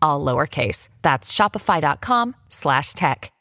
all 0.00 0.24
lowercase. 0.24 0.88
That's 1.02 1.32
shopify.com 1.32 2.34
slash 2.48 2.92
tech. 2.92 3.32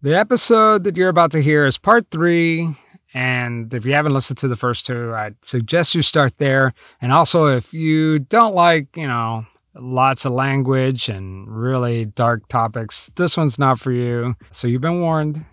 The 0.00 0.16
episode 0.16 0.84
that 0.84 0.96
you're 0.96 1.08
about 1.08 1.32
to 1.32 1.42
hear 1.42 1.66
is 1.66 1.76
part 1.76 2.10
three. 2.10 2.68
And 3.14 3.72
if 3.74 3.84
you 3.84 3.94
haven't 3.94 4.14
listened 4.14 4.38
to 4.38 4.48
the 4.48 4.54
first 4.54 4.86
two, 4.86 5.12
I'd 5.12 5.34
suggest 5.42 5.94
you 5.94 6.02
start 6.02 6.38
there. 6.38 6.72
And 7.00 7.12
also, 7.12 7.46
if 7.46 7.72
you 7.72 8.20
don't 8.20 8.54
like, 8.54 8.96
you 8.96 9.08
know, 9.08 9.44
lots 9.74 10.24
of 10.24 10.32
language 10.32 11.08
and 11.08 11.48
really 11.48 12.04
dark 12.04 12.46
topics, 12.48 13.10
this 13.16 13.36
one's 13.36 13.58
not 13.58 13.80
for 13.80 13.90
you. 13.90 14.36
So 14.52 14.68
you've 14.68 14.82
been 14.82 15.00
warned. 15.00 15.44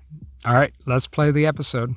All 0.46 0.54
right, 0.54 0.74
let's 0.86 1.08
play 1.08 1.32
the 1.32 1.48
episode. 1.48 1.96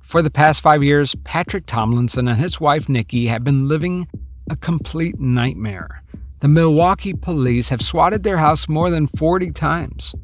For 0.00 0.22
the 0.22 0.30
past 0.30 0.62
five 0.62 0.82
years, 0.82 1.14
Patrick 1.24 1.66
Tomlinson 1.66 2.28
and 2.28 2.38
his 2.38 2.60
wife 2.60 2.88
Nikki 2.88 3.26
have 3.26 3.44
been 3.44 3.68
living 3.68 4.06
a 4.50 4.56
complete 4.56 5.18
nightmare. 5.18 6.02
The 6.40 6.48
Milwaukee 6.48 7.14
police 7.14 7.70
have 7.70 7.80
swatted 7.80 8.22
their 8.22 8.36
house 8.36 8.68
more 8.68 8.90
than 8.90 9.06
40 9.06 9.50
times. 9.52 10.14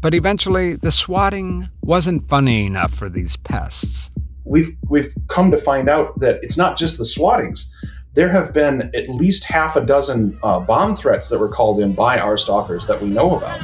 But 0.00 0.14
eventually, 0.14 0.76
the 0.76 0.92
swatting 0.92 1.68
wasn't 1.82 2.28
funny 2.28 2.66
enough 2.66 2.92
for 2.92 3.08
these 3.08 3.36
pests. 3.36 4.10
We've, 4.44 4.76
we've 4.88 5.14
come 5.28 5.50
to 5.50 5.58
find 5.58 5.88
out 5.88 6.18
that 6.20 6.38
it's 6.42 6.56
not 6.56 6.76
just 6.76 6.98
the 6.98 7.04
swattings. 7.04 7.70
There 8.14 8.30
have 8.30 8.52
been 8.52 8.90
at 8.94 9.08
least 9.08 9.44
half 9.44 9.76
a 9.76 9.84
dozen 9.84 10.38
uh, 10.42 10.60
bomb 10.60 10.96
threats 10.96 11.28
that 11.28 11.38
were 11.38 11.48
called 11.48 11.80
in 11.80 11.92
by 11.94 12.18
our 12.18 12.36
stalkers 12.36 12.86
that 12.86 13.00
we 13.00 13.08
know 13.08 13.36
about. 13.36 13.60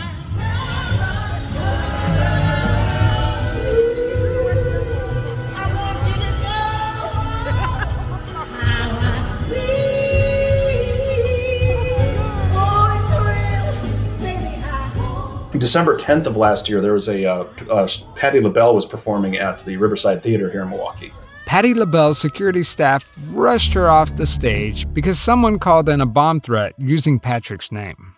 December 15.67 15.97
10th 15.97 16.27
of 16.27 16.37
last 16.37 16.69
year, 16.69 16.81
there 16.81 16.93
was 16.93 17.09
a 17.09 17.25
uh, 17.25 17.45
uh, 17.69 17.89
Patti 18.15 18.39
LaBelle 18.39 18.73
was 18.73 18.87
performing 18.87 19.37
at 19.37 19.59
the 19.65 19.77
Riverside 19.77 20.23
Theater 20.23 20.49
here 20.49 20.63
in 20.63 20.71
Milwaukee. 20.71 21.13
Patti 21.45 21.75
LaBelle's 21.75 22.21
security 22.21 22.63
staff 22.63 23.11
rushed 23.31 23.73
her 23.73 23.91
off 23.91 24.15
the 24.15 24.29
stage 24.29 24.87
because 24.95 25.19
someone 25.19 25.59
called 25.59 25.89
in 25.89 26.01
a 26.01 26.07
bomb 26.07 26.39
threat 26.39 26.73
using 26.79 27.19
Patrick's 27.19 27.73
name. 27.73 28.15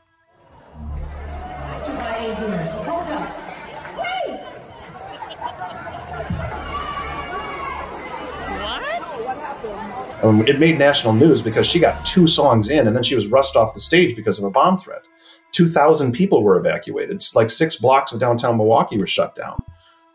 Um, 10.22 10.46
it 10.46 10.60
made 10.60 10.78
national 10.78 11.14
news 11.14 11.40
because 11.40 11.66
she 11.66 11.80
got 11.80 12.04
two 12.04 12.26
songs 12.26 12.68
in 12.68 12.86
and 12.86 12.94
then 12.94 13.02
she 13.02 13.14
was 13.14 13.26
rushed 13.28 13.56
off 13.56 13.72
the 13.72 13.80
stage 13.80 14.14
because 14.16 14.38
of 14.38 14.44
a 14.44 14.50
bomb 14.50 14.76
threat. 14.76 15.00
2,000 15.58 16.12
people 16.12 16.44
were 16.44 16.56
evacuated. 16.56 17.16
It's 17.16 17.34
like 17.34 17.50
six 17.50 17.74
blocks 17.74 18.12
of 18.12 18.20
downtown 18.20 18.56
Milwaukee 18.56 18.96
were 18.96 19.08
shut 19.08 19.34
down. 19.34 19.60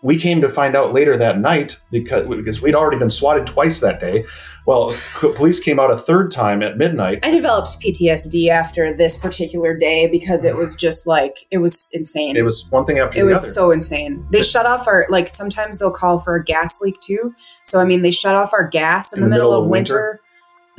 We 0.02 0.18
came 0.18 0.40
to 0.40 0.48
find 0.48 0.74
out 0.74 0.94
later 0.94 1.18
that 1.18 1.38
night 1.38 1.82
because, 1.92 2.26
because 2.28 2.62
we'd 2.62 2.76
already 2.76 2.98
been 2.98 3.10
swatted 3.10 3.46
twice 3.46 3.82
that 3.82 4.00
day. 4.00 4.24
Well, 4.66 4.96
police 5.20 5.60
came 5.62 5.82
out 5.82 5.92
a 5.92 5.98
third 5.98 6.32
time 6.32 6.64
at 6.64 6.78
midnight. 6.78 7.20
I 7.26 7.32
developed 7.32 7.78
PTSD 7.82 8.48
after 8.48 8.94
this 8.94 9.18
particular 9.18 9.76
day 9.78 10.08
because 10.08 10.46
it 10.46 10.56
was 10.56 10.78
just 10.78 11.06
like 11.06 11.40
it 11.52 11.58
was 11.58 11.90
insane. 11.92 12.38
It 12.38 12.44
was 12.44 12.66
one 12.70 12.86
thing 12.86 13.00
after 13.00 13.20
it 13.20 13.24
was 13.24 13.40
other. 13.40 13.48
so 13.50 13.72
insane. 13.72 14.26
They 14.32 14.40
It- 14.40 14.46
shut 14.46 14.66
off 14.66 14.88
our 14.88 15.06
like 15.10 15.28
sometimes 15.28 15.78
they'll 15.78 15.92
call 15.92 16.20
for 16.20 16.36
a 16.36 16.44
gas 16.46 16.80
leak 16.80 16.98
too. 17.02 17.34
So 17.66 17.82
I 17.82 17.84
mean 17.84 18.02
they 18.02 18.12
shut 18.12 18.36
off 18.36 18.54
our 18.54 18.66
gas 18.66 19.12
in, 19.12 19.20
the, 19.20 19.28
middle, 19.28 19.52
of 19.52 19.68
winter. 19.68 20.22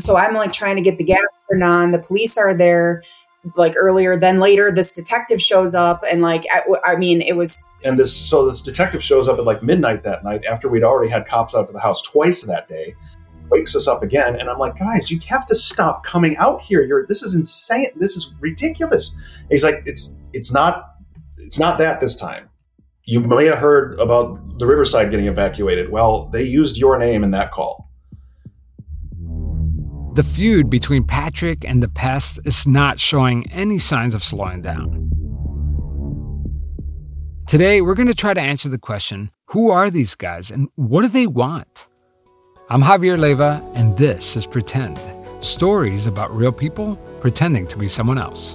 So 0.00 0.16
I'm 0.16 0.32
like 0.34 0.52
trying 0.54 0.76
to 0.76 0.82
get 0.82 0.96
the 0.96 1.04
gas 1.04 1.20
turned 1.50 1.62
on. 1.64 1.92
The 1.92 1.98
police 1.98 2.38
are 2.38 2.54
there 2.54 3.02
like 3.56 3.74
earlier. 3.76 4.16
Then 4.16 4.40
later 4.40 4.72
this 4.72 4.92
detective 4.92 5.40
shows 5.40 5.74
up 5.74 6.02
and 6.08 6.22
like 6.22 6.44
I, 6.50 6.62
I 6.84 6.96
mean 6.96 7.20
it 7.22 7.36
was 7.36 7.68
and 7.82 7.98
this 7.98 8.14
so 8.14 8.48
this 8.48 8.62
detective 8.62 9.02
shows 9.02 9.28
up 9.28 9.38
at 9.38 9.44
like 9.44 9.62
midnight 9.62 10.02
that 10.04 10.24
night 10.24 10.44
after 10.44 10.68
we'd 10.68 10.84
already 10.84 11.10
had 11.10 11.26
cops 11.26 11.54
out 11.54 11.66
to 11.66 11.72
the 11.72 11.80
house 11.80 12.02
twice 12.02 12.42
that 12.42 12.68
day 12.68 12.94
wakes 13.50 13.76
us 13.76 13.86
up 13.86 14.02
again 14.02 14.40
and 14.40 14.48
i'm 14.48 14.58
like 14.58 14.76
guys 14.78 15.10
you 15.10 15.20
have 15.28 15.46
to 15.46 15.54
stop 15.54 16.04
coming 16.04 16.36
out 16.36 16.62
here. 16.62 16.82
You're 16.82 17.06
this 17.06 17.22
is 17.22 17.34
insane. 17.34 17.88
This 17.96 18.16
is 18.16 18.34
ridiculous. 18.40 19.14
And 19.40 19.50
he's 19.50 19.64
like 19.64 19.82
it's 19.86 20.16
it's 20.32 20.52
not 20.52 20.94
it's 21.38 21.58
not 21.58 21.78
that 21.78 22.00
this 22.00 22.16
time. 22.16 22.48
You 23.06 23.20
may 23.20 23.44
have 23.46 23.58
heard 23.58 23.98
about 23.98 24.58
the 24.58 24.66
riverside 24.66 25.10
getting 25.10 25.26
evacuated. 25.26 25.90
Well 25.90 26.26
they 26.26 26.42
used 26.42 26.78
your 26.78 26.98
name 26.98 27.24
in 27.24 27.30
that 27.32 27.50
call 27.50 27.83
The 30.14 30.22
feud 30.22 30.70
between 30.70 31.02
Patrick 31.02 31.64
and 31.64 31.82
the 31.82 31.88
pest 31.88 32.38
is 32.44 32.68
not 32.68 33.00
showing 33.00 33.50
any 33.50 33.80
signs 33.80 34.14
of 34.14 34.22
slowing 34.22 34.62
down. 34.62 35.10
Today, 37.48 37.80
we're 37.80 37.96
going 37.96 38.06
to 38.06 38.14
try 38.14 38.32
to 38.32 38.40
answer 38.40 38.68
the 38.68 38.78
question 38.78 39.32
who 39.46 39.70
are 39.70 39.90
these 39.90 40.14
guys 40.14 40.52
and 40.52 40.68
what 40.76 41.02
do 41.02 41.08
they 41.08 41.26
want? 41.26 41.88
I'm 42.70 42.82
Javier 42.82 43.18
Leiva, 43.18 43.60
and 43.74 43.98
this 43.98 44.36
is 44.36 44.46
Pretend 44.46 45.00
stories 45.40 46.06
about 46.06 46.32
real 46.32 46.52
people 46.52 46.94
pretending 47.20 47.66
to 47.66 47.76
be 47.76 47.88
someone 47.88 48.16
else. 48.16 48.54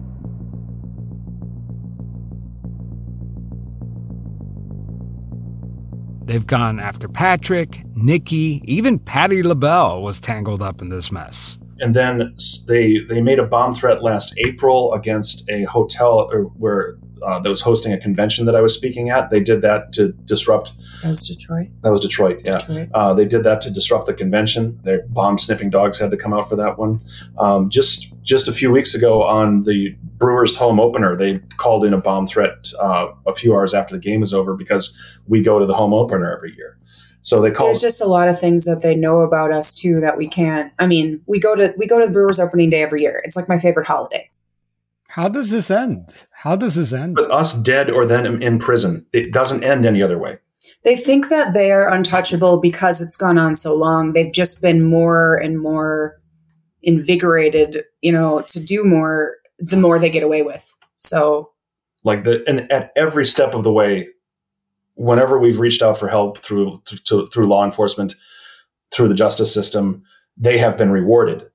They've 6.23 6.45
gone 6.45 6.79
after 6.79 7.07
Patrick, 7.07 7.83
Nikki, 7.95 8.61
even 8.65 8.99
Patti 8.99 9.43
LaBelle 9.43 10.01
was 10.01 10.19
tangled 10.19 10.61
up 10.61 10.81
in 10.81 10.89
this 10.89 11.11
mess. 11.11 11.57
And 11.79 11.95
then 11.95 12.35
they 12.67 12.99
they 12.99 13.21
made 13.21 13.39
a 13.39 13.45
bomb 13.47 13.73
threat 13.73 14.03
last 14.03 14.35
April 14.37 14.93
against 14.93 15.49
a 15.49 15.63
hotel 15.63 16.29
uh, 16.31 16.37
where 16.59 16.97
uh, 17.23 17.39
that 17.39 17.49
was 17.49 17.61
hosting 17.61 17.93
a 17.93 17.97
convention 17.97 18.45
that 18.45 18.55
I 18.55 18.61
was 18.61 18.75
speaking 18.75 19.09
at. 19.09 19.29
They 19.29 19.41
did 19.41 19.61
that 19.61 19.93
to 19.93 20.11
disrupt. 20.25 20.73
That 21.01 21.09
was 21.09 21.27
Detroit. 21.27 21.67
That 21.81 21.91
was 21.91 22.01
Detroit. 22.01 22.41
Yeah, 22.43 22.57
Detroit. 22.59 22.89
Uh, 22.93 23.13
they 23.13 23.25
did 23.25 23.43
that 23.43 23.61
to 23.61 23.71
disrupt 23.71 24.05
the 24.05 24.13
convention. 24.13 24.79
Their 24.83 25.05
bomb 25.07 25.37
sniffing 25.37 25.69
dogs 25.69 25.99
had 25.99 26.11
to 26.11 26.17
come 26.17 26.33
out 26.33 26.47
for 26.47 26.55
that 26.55 26.77
one. 26.77 27.01
Um, 27.37 27.69
just 27.69 28.13
just 28.23 28.47
a 28.47 28.53
few 28.53 28.71
weeks 28.71 28.93
ago 28.93 29.23
on 29.23 29.63
the 29.63 29.95
Brewers 30.17 30.55
home 30.55 30.79
opener, 30.79 31.15
they 31.15 31.39
called 31.57 31.85
in 31.85 31.93
a 31.93 31.97
bomb 31.97 32.27
threat 32.27 32.71
uh, 32.79 33.07
a 33.25 33.33
few 33.33 33.53
hours 33.53 33.73
after 33.73 33.95
the 33.95 34.01
game 34.01 34.21
was 34.21 34.33
over 34.33 34.55
because 34.55 34.97
we 35.27 35.41
go 35.41 35.59
to 35.59 35.65
the 35.65 35.73
home 35.73 35.93
opener 35.93 36.35
every 36.35 36.55
year. 36.55 36.77
So 37.21 37.41
they 37.41 37.51
called. 37.51 37.69
There's 37.69 37.81
just 37.81 38.01
a 38.01 38.07
lot 38.07 38.27
of 38.27 38.39
things 38.39 38.65
that 38.65 38.81
they 38.81 38.95
know 38.95 39.21
about 39.21 39.51
us 39.51 39.73
too 39.73 39.99
that 40.01 40.17
we 40.17 40.27
can't. 40.27 40.71
I 40.79 40.87
mean, 40.87 41.21
we 41.27 41.39
go 41.39 41.55
to 41.55 41.73
we 41.77 41.87
go 41.87 41.99
to 41.99 42.07
the 42.07 42.11
Brewers 42.11 42.39
opening 42.39 42.69
day 42.69 42.81
every 42.81 43.01
year. 43.01 43.21
It's 43.23 43.35
like 43.35 43.47
my 43.47 43.59
favorite 43.59 43.87
holiday. 43.87 44.29
How 45.11 45.27
does 45.27 45.49
this 45.49 45.69
end? 45.69 46.07
How 46.31 46.55
does 46.55 46.75
this 46.75 46.93
end? 46.93 47.17
With 47.17 47.29
us 47.29 47.53
dead 47.53 47.89
or 47.89 48.05
then 48.05 48.41
in 48.41 48.59
prison, 48.59 49.05
it 49.11 49.33
doesn't 49.33 49.61
end 49.61 49.85
any 49.85 50.01
other 50.01 50.17
way. 50.17 50.37
They 50.85 50.95
think 50.95 51.27
that 51.27 51.53
they 51.53 51.73
are 51.73 51.89
untouchable 51.89 52.61
because 52.61 53.01
it's 53.01 53.17
gone 53.17 53.37
on 53.37 53.55
so 53.55 53.75
long. 53.75 54.13
They've 54.13 54.31
just 54.31 54.61
been 54.61 54.81
more 54.81 55.35
and 55.35 55.59
more 55.59 56.21
invigorated, 56.81 57.83
you 58.01 58.13
know, 58.13 58.39
to 58.47 58.63
do 58.63 58.85
more 58.85 59.35
the 59.59 59.75
more 59.75 59.99
they 59.99 60.09
get 60.09 60.23
away 60.23 60.43
with. 60.43 60.73
So, 60.95 61.51
like 62.05 62.23
the 62.23 62.41
and 62.47 62.71
at 62.71 62.93
every 62.95 63.25
step 63.25 63.53
of 63.53 63.65
the 63.65 63.73
way, 63.73 64.07
whenever 64.93 65.37
we've 65.37 65.59
reached 65.59 65.81
out 65.81 65.99
for 65.99 66.07
help 66.07 66.37
through 66.37 66.81
through, 66.85 67.27
through 67.27 67.47
law 67.47 67.65
enforcement, 67.65 68.15
through 68.93 69.09
the 69.09 69.13
justice 69.13 69.53
system, 69.53 70.03
they 70.37 70.57
have 70.57 70.77
been 70.77 70.89
rewarded. 70.91 71.49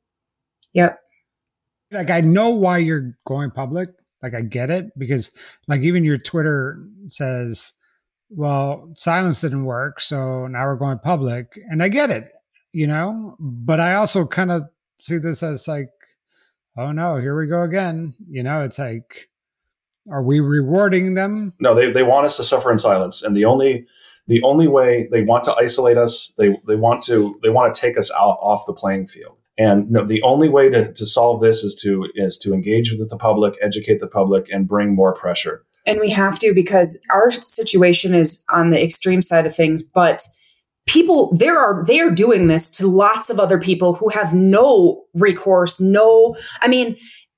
Yep 0.75 1.01
like 1.91 2.11
I 2.11 2.21
know 2.21 2.51
why 2.51 2.79
you're 2.79 3.17
going 3.27 3.51
public. 3.51 3.91
Like 4.23 4.35
I 4.35 4.41
get 4.41 4.71
it 4.71 4.87
because 4.99 5.31
like 5.69 5.83
even 5.83 6.05
your 6.05 6.19
Twitter 6.19 6.83
says, 7.09 7.73
well, 8.31 8.91
silence 8.95 9.41
didn't 9.41 9.67
work, 9.67 10.01
so 10.01 10.47
now 10.47 10.67
we're 10.67 10.77
going 10.77 10.99
public, 10.99 11.59
and 11.71 11.83
I 11.83 11.89
get 11.89 12.11
it, 12.11 12.33
you 12.73 12.87
know. 12.87 13.37
But 13.39 13.79
I 13.79 13.95
also 13.95 14.27
kind 14.27 14.51
of 14.51 14.63
see 14.99 15.19
this 15.19 15.43
as 15.43 15.69
like, 15.69 15.91
oh 16.77 16.93
no, 16.93 17.19
here 17.19 17.39
we 17.39 17.47
go 17.47 17.63
again. 17.63 18.15
You 18.29 18.43
know, 18.43 18.63
it's 18.63 18.79
like, 18.79 19.29
are 20.11 20.23
we 20.23 20.41
rewarding 20.41 21.15
them? 21.15 21.53
No, 21.61 21.75
they 21.75 21.93
they 21.93 22.03
want 22.03 22.27
us 22.27 22.37
to 22.39 22.45
suffer 22.45 22.73
in 22.73 22.79
silence, 22.79 23.23
and 23.23 23.37
the 23.37 23.45
only 23.45 23.87
the 24.27 24.43
only 24.43 24.67
way 24.67 25.09
they 25.13 25.23
want 25.23 25.45
to 25.45 25.55
isolate 25.55 25.97
us, 25.97 26.35
they 26.39 26.57
they 26.67 26.77
want 26.77 27.03
to 27.05 27.39
they 27.43 27.51
want 27.51 27.73
to 27.73 27.81
take 27.81 27.97
us 27.97 28.11
out 28.13 28.39
off 28.41 28.67
the 28.67 28.73
playing 28.73 29.07
field. 29.07 29.37
And 29.59 29.91
no, 29.91 30.05
the 30.05 30.23
only 30.23 30.49
way 30.49 30.69
to, 30.69 30.93
to 30.93 31.07
solve 31.07 31.41
this 31.41 31.65
is 31.65 31.75
to 31.77 32.07
is 32.15 32.37
to 32.39 32.53
engage 32.53 32.93
with 32.93 33.09
the 33.09 33.17
public, 33.17 33.55
educate 33.63 34.01
the 34.01 34.07
public, 34.07 34.49
and 34.51 34.69
bring 34.69 34.95
more 34.95 35.15
pressure. 35.15 35.65
And 35.87 36.01
we 36.01 36.11
have 36.11 36.39
to 36.41 36.53
because 36.53 37.01
our 37.11 37.31
situation 37.31 38.15
is 38.15 38.45
on 38.51 38.71
the 38.71 38.83
extreme 38.83 39.23
side 39.23 39.47
of 39.47 39.55
things, 39.55 39.83
but 39.83 40.27
people 40.87 41.35
there 41.35 41.59
are 41.59 41.85
they 41.87 42.01
are 42.01 42.11
doing 42.11 42.49
this 42.49 42.71
to 42.71 42.87
lots 42.87 43.31
of 43.31 43.41
other 43.41 43.59
people 43.59 43.95
who 43.95 44.09
have 44.11 44.35
no 44.35 45.05
recourse, 45.15 45.81
no 45.81 46.35
I 46.61 46.69
mean 46.69 46.97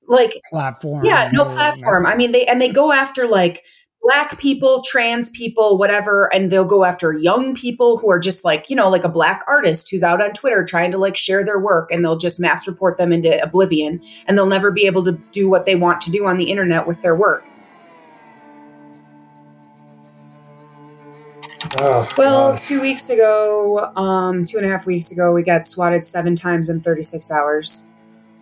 like 0.08 0.32
platform. 0.50 1.04
Yeah, 1.04 1.30
no, 1.32 1.44
no 1.44 1.50
platform. 1.50 2.04
No. 2.04 2.10
I 2.10 2.16
mean 2.16 2.32
they 2.32 2.46
and 2.46 2.60
they 2.60 2.70
go 2.70 2.92
after 2.92 3.26
like 3.28 3.62
black 4.02 4.38
people, 4.38 4.82
trans 4.82 5.28
people, 5.30 5.76
whatever, 5.76 6.32
and 6.32 6.50
they'll 6.50 6.64
go 6.64 6.84
after 6.84 7.12
young 7.12 7.54
people 7.54 7.98
who 7.98 8.10
are 8.10 8.18
just 8.18 8.44
like, 8.44 8.70
you 8.70 8.76
know, 8.76 8.88
like 8.88 9.04
a 9.04 9.08
black 9.08 9.44
artist 9.46 9.90
who's 9.90 10.02
out 10.02 10.22
on 10.22 10.32
Twitter 10.32 10.64
trying 10.64 10.90
to 10.90 10.98
like 10.98 11.16
share 11.16 11.44
their 11.44 11.58
work 11.58 11.90
and 11.90 12.04
they'll 12.04 12.16
just 12.16 12.40
mass 12.40 12.66
report 12.66 12.96
them 12.96 13.12
into 13.12 13.42
oblivion 13.42 14.00
and 14.26 14.38
they'll 14.38 14.46
never 14.46 14.70
be 14.70 14.86
able 14.86 15.04
to 15.04 15.12
do 15.32 15.48
what 15.48 15.66
they 15.66 15.76
want 15.76 16.00
to 16.00 16.10
do 16.10 16.26
on 16.26 16.36
the 16.36 16.50
internet 16.50 16.86
with 16.86 17.00
their 17.02 17.16
work. 17.16 17.44
Oh, 21.76 22.08
well, 22.16 22.52
God. 22.52 22.58
two 22.58 22.80
weeks 22.80 23.10
ago, 23.10 23.92
um, 23.96 24.44
two 24.44 24.56
and 24.56 24.66
a 24.66 24.70
half 24.70 24.86
weeks 24.86 25.12
ago, 25.12 25.32
we 25.32 25.42
got 25.42 25.66
swatted 25.66 26.06
seven 26.06 26.34
times 26.34 26.68
in 26.68 26.80
36 26.80 27.30
hours. 27.30 27.86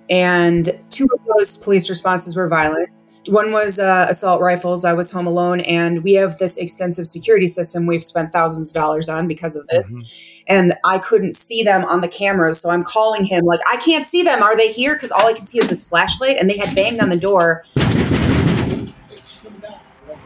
And 0.09 0.79
two 0.91 1.09
of 1.13 1.21
those 1.25 1.57
police 1.57 1.89
responses 1.89 2.37
were 2.37 2.47
violent. 2.47 2.89
One 3.29 3.53
was 3.53 3.79
uh, 3.79 4.07
assault 4.09 4.41
rifles. 4.41 4.85
I 4.85 4.93
was 4.93 5.11
home 5.11 5.27
alone, 5.27 5.61
and 5.61 6.05
we 6.05 6.13
have 6.15 6.39
this 6.39 6.57
extensive 6.57 7.07
security 7.07 7.47
system 7.47 7.87
we've 7.87 8.05
spent 8.05 8.33
thousands 8.33 8.71
of 8.71 8.75
dollars 8.75 9.09
on 9.09 9.27
because 9.27 9.57
of 9.57 9.67
this. 9.69 9.87
Mm-hmm. 9.87 10.01
And 10.49 10.75
I 10.85 10.99
couldn't 10.99 11.35
see 11.35 11.63
them 11.63 11.85
on 11.85 12.01
the 12.01 12.09
cameras, 12.09 12.61
so 12.61 12.71
I'm 12.71 12.85
calling 12.85 13.25
him 13.25 13.45
like, 13.45 13.61
I 13.67 13.79
can't 13.79 14.07
see 14.07 14.23
them. 14.23 14.43
Are 14.43 14.57
they 14.57 14.71
here? 14.71 14.95
Because 14.95 15.11
all 15.11 15.27
I 15.27 15.33
can 15.33 15.47
see 15.47 15.59
is 15.59 15.69
this 15.69 15.83
flashlight, 15.83 16.37
and 16.39 16.49
they 16.49 16.57
had 16.57 16.75
banged 16.77 17.01
on 17.01 17.09
the 17.09 17.17
door. 17.17 17.65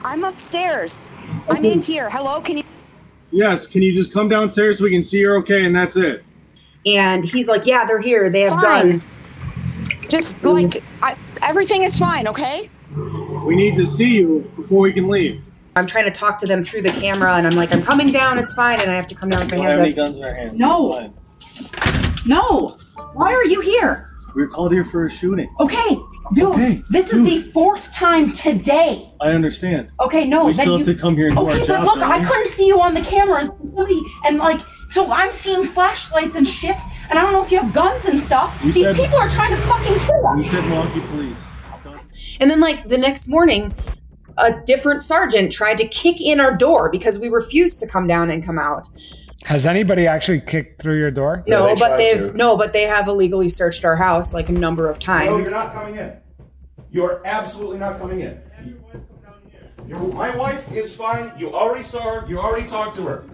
I'm 0.03 0.25
upstairs. 0.25 1.09
Okay. 1.49 1.59
I'm 1.59 1.65
in 1.65 1.83
here. 1.83 2.11
Hello, 2.11 2.41
can 2.41 2.59
you? 2.59 2.65
Yes. 3.31 3.67
Can 3.67 3.83
you 3.83 3.95
just 3.95 4.13
come 4.13 4.29
downstairs 4.29 4.79
so 4.79 4.85
we 4.85 4.91
can 4.91 5.03
see 5.03 5.19
you're 5.19 5.37
okay, 5.39 5.65
and 5.65 5.75
that's 5.75 5.97
it. 5.97 6.25
And 6.87 7.25
he's 7.25 7.49
like, 7.49 7.67
Yeah, 7.67 7.85
they're 7.85 8.01
here. 8.01 8.31
They 8.31 8.43
have 8.43 8.61
fine. 8.61 8.89
guns. 8.89 9.13
Just 10.09 10.35
like 10.43 10.83
I, 11.03 11.17
everything 11.43 11.83
is 11.83 11.99
fine, 11.99 12.27
okay? 12.27 12.69
We 13.45 13.57
need 13.57 13.77
to 13.77 13.87
see 13.87 14.17
you 14.17 14.51
before 14.55 14.81
we 14.81 14.93
can 14.93 15.09
leave. 15.09 15.43
I'm 15.77 15.87
trying 15.87 16.05
to 16.05 16.11
talk 16.11 16.37
to 16.39 16.47
them 16.47 16.63
through 16.63 16.83
the 16.83 16.91
camera, 16.91 17.35
and 17.35 17.47
I'm 17.47 17.55
like, 17.55 17.73
I'm 17.73 17.83
coming 17.83 18.11
down. 18.11 18.39
It's 18.39 18.53
fine, 18.53 18.81
and 18.81 18.91
I 18.91 18.95
have 18.95 19.07
to 19.07 19.15
come 19.15 19.31
down 19.31 19.41
with 19.41 19.53
my 19.53 19.59
hands 19.59 19.79
have 19.79 19.89
up. 19.89 19.95
guns 19.95 20.19
in 20.19 20.25
our 20.25 20.35
hands. 20.35 20.59
No. 20.59 21.13
No. 22.27 22.77
Why 23.15 23.33
are 23.33 23.45
you 23.45 23.61
here? 23.61 24.11
We 24.35 24.43
were 24.43 24.49
called 24.49 24.73
here 24.73 24.85
for 24.85 25.07
a 25.07 25.11
shooting. 25.11 25.53
Okay, 25.59 25.99
dude. 26.35 26.53
Okay, 26.53 26.83
this 26.91 27.09
dude. 27.09 27.27
is 27.27 27.45
the 27.45 27.51
fourth 27.53 27.93
time 27.95 28.33
today. 28.33 29.11
I 29.21 29.33
understand. 29.33 29.91
Okay, 30.01 30.27
no. 30.27 30.47
We 30.47 30.55
still 30.55 30.79
you, 30.79 30.85
have 30.85 30.87
to 30.87 30.95
come 30.95 31.17
here 31.17 31.29
and 31.29 31.37
do 31.37 31.43
okay, 31.43 31.61
our 31.61 31.67
job. 31.67 31.71
Okay, 31.71 31.87
but 31.87 31.99
look, 31.99 32.09
I 32.09 32.23
couldn't 32.25 32.53
see 32.53 32.67
you 32.67 32.81
on 32.81 32.95
the 32.95 33.01
cameras. 33.01 33.49
Somebody 33.49 34.01
and 34.27 34.39
like, 34.39 34.61
so 34.91 35.11
I'm 35.11 35.33
seeing 35.33 35.67
flashlights 35.69 36.37
and 36.37 36.47
shit, 36.47 36.77
and 37.09 37.19
I 37.19 37.23
don't 37.23 37.33
know 37.33 37.45
if 37.45 37.51
you 37.51 37.61
have 37.61 37.73
guns 37.73 38.05
and 38.05 38.23
stuff. 38.23 38.57
You 38.63 38.73
These 38.73 38.85
said, 38.85 38.97
people 38.97 39.17
are 39.17 39.29
trying 39.29 39.57
to 39.57 39.63
fucking 39.63 39.99
kill 40.01 40.27
us. 40.27 40.45
You 40.45 40.51
said 40.51 40.65
Milwaukee 40.67 41.01
police. 41.01 41.41
And 42.41 42.51
then, 42.51 42.61
like, 42.61 42.89
the 42.89 42.99
next 42.99 43.29
morning, 43.29 43.75
a 44.39 44.61
different 44.65 45.03
sergeant 45.03 45.53
tried 45.53 45.79
to 45.79 45.87
kick 45.87 46.21
in 46.21 46.41
our 46.41 46.57
door 46.57 46.91
because 46.91 47.19
we 47.19 47.29
refused 47.29 47.79
to 47.81 47.87
come 47.87 48.07
down 48.07 48.31
and 48.31 48.45
come 48.45 48.59
out. 48.59 48.89
Has 49.45 49.67
anybody 49.67 50.07
actually 50.07 50.41
kicked 50.41 50.83
through 50.83 50.99
your 50.99 51.11
door? 51.11 51.45
No, 51.47 51.67
yeah, 51.67 51.75
they 51.75 51.81
but 51.81 51.97
they've 51.97 52.31
to. 52.33 52.37
no, 52.37 52.57
but 52.57 52.73
they 52.73 52.83
have 52.83 53.09
illegally 53.09 53.49
searched 53.49 53.85
our 53.85 53.97
house 53.97 54.35
like 54.35 54.49
a 54.49 54.53
number 54.53 54.89
of 54.89 54.99
times. 54.99 55.51
No, 55.51 55.57
you're 55.57 55.65
not 55.65 55.75
coming 55.75 55.97
in. 55.97 56.17
You're 56.91 57.23
absolutely 57.25 57.79
not 57.79 57.99
coming 57.99 58.21
in. 58.21 58.41
Your, 59.87 60.01
my 60.13 60.35
wife 60.37 60.71
is 60.73 60.95
fine. 60.95 61.33
You 61.39 61.53
already 61.53 61.83
saw 61.83 62.21
her. 62.21 62.29
You 62.29 62.39
already 62.39 62.67
talked 62.67 62.97
to 62.97 63.03
her. 63.03 63.25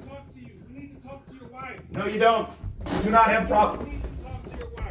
No, 1.90 2.07
you 2.07 2.19
don't. 2.19 2.49
You 2.97 3.02
do 3.02 3.11
not 3.11 3.26
have 3.26 3.49
problem. 3.49 4.02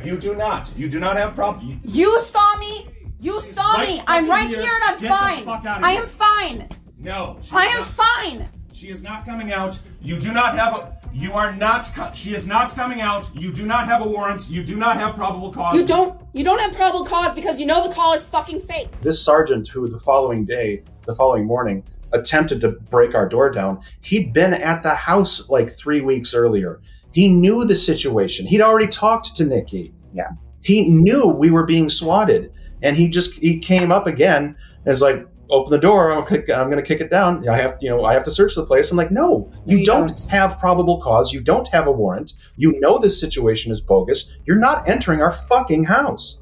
You 0.04 0.18
do 0.18 0.36
not. 0.36 0.72
You 0.78 0.90
do 0.90 1.00
not 1.00 1.18
have 1.18 1.34
problem. 1.36 1.82
You 1.84 2.20
saw 2.22 2.58
me 2.58 2.88
you 3.20 3.40
saw 3.42 3.74
right 3.74 3.90
me. 3.90 4.02
I'm 4.08 4.30
right 4.30 4.48
here, 4.48 4.62
here 4.62 4.72
and 4.74 4.84
I'm 4.84 5.00
Get 5.00 5.10
fine. 5.10 5.84
I 5.84 5.92
am 5.92 6.08
fine. 6.08 6.70
No. 6.98 7.40
I 7.52 7.66
am 7.68 7.80
not. 7.80 7.88
fine. 7.88 8.50
She 8.72 8.90
is 8.90 9.04
not 9.04 9.26
coming 9.26 9.54
out. 9.54 9.80
You 10.02 10.20
do 10.20 10.34
not 10.34 10.58
have 10.58 10.76
a. 10.76 10.96
You 11.14 11.32
are 11.32 11.56
not. 11.56 11.88
She 12.16 12.36
is 12.36 12.46
not 12.46 12.76
coming 12.76 13.00
out. 13.00 13.30
You 13.34 13.54
do 13.54 13.66
not 13.66 13.86
have 13.86 14.06
a 14.06 14.08
warrant. 14.08 14.50
You 14.50 14.64
do 14.64 14.76
not 14.76 14.98
have 14.98 15.16
probable 15.16 15.52
cause. 15.52 15.76
You 15.76 15.86
don't. 15.86 16.22
You 16.34 16.44
don't 16.44 16.60
have 16.60 16.74
probable 16.76 17.06
cause 17.06 17.34
because 17.34 17.60
you 17.60 17.66
know 17.66 17.88
the 17.88 17.94
call 17.94 18.14
is 18.14 18.26
fucking 18.26 18.60
fake. 18.60 18.90
This 19.02 19.24
sergeant, 19.24 19.70
who 19.70 19.88
the 19.88 20.00
following 20.00 20.44
day, 20.46 20.84
the 21.06 21.16
following 21.16 21.46
morning, 21.46 21.84
attempted 22.12 22.60
to 22.62 22.72
break 22.72 23.16
our 23.16 23.30
door 23.30 23.50
down. 23.50 23.80
He'd 24.02 24.34
been 24.34 24.54
at 24.54 24.84
the 24.84 24.94
house 24.94 25.50
like 25.50 25.72
three 25.72 26.02
weeks 26.02 26.34
earlier. 26.34 26.82
He 27.14 27.30
knew 27.30 27.64
the 27.64 27.76
situation. 27.76 28.46
He'd 28.46 28.62
already 28.62 28.88
talked 28.88 29.38
to 29.38 29.46
Nikki. 29.46 29.94
Yeah. 30.14 30.32
He 30.66 30.90
knew 30.90 31.28
we 31.28 31.52
were 31.52 31.64
being 31.64 31.90
swatted. 31.90 32.52
And 32.82 32.98
he 32.98 33.08
just 33.08 33.38
he 33.38 33.60
came 33.60 33.92
up 33.92 34.08
again 34.08 34.56
and 34.84 34.92
is 34.92 35.02
like 35.02 35.26
open 35.52 35.70
the 35.70 35.78
door 35.78 36.12
i'm, 36.12 36.24
I'm 36.28 36.72
going 36.72 36.78
to 36.78 36.82
kick 36.82 37.02
it 37.02 37.12
down. 37.12 37.48
I 37.48 37.56
have 37.58 37.78
you 37.80 37.90
know 37.90 38.04
i 38.04 38.14
have 38.14 38.24
to 38.24 38.32
search 38.32 38.56
the 38.56 38.66
place. 38.66 38.90
I'm 38.90 38.98
like 38.98 39.12
no 39.12 39.50
you, 39.66 39.78
you 39.78 39.86
don't, 39.86 40.08
don't. 40.08 40.28
have 40.32 40.60
probable 40.60 41.00
cause. 41.00 41.32
You 41.32 41.42
don't 41.42 41.68
have 41.68 41.86
a 41.86 41.92
warrant. 41.92 42.34
You 42.58 42.80
know 42.80 42.98
this 42.98 43.20
situation 43.20 43.72
is 43.72 43.80
bogus. 43.80 44.38
You're 44.46 44.60
not 44.60 44.90
entering 44.90 45.22
our 45.22 45.32
fucking 45.32 45.86
house. 45.86 46.40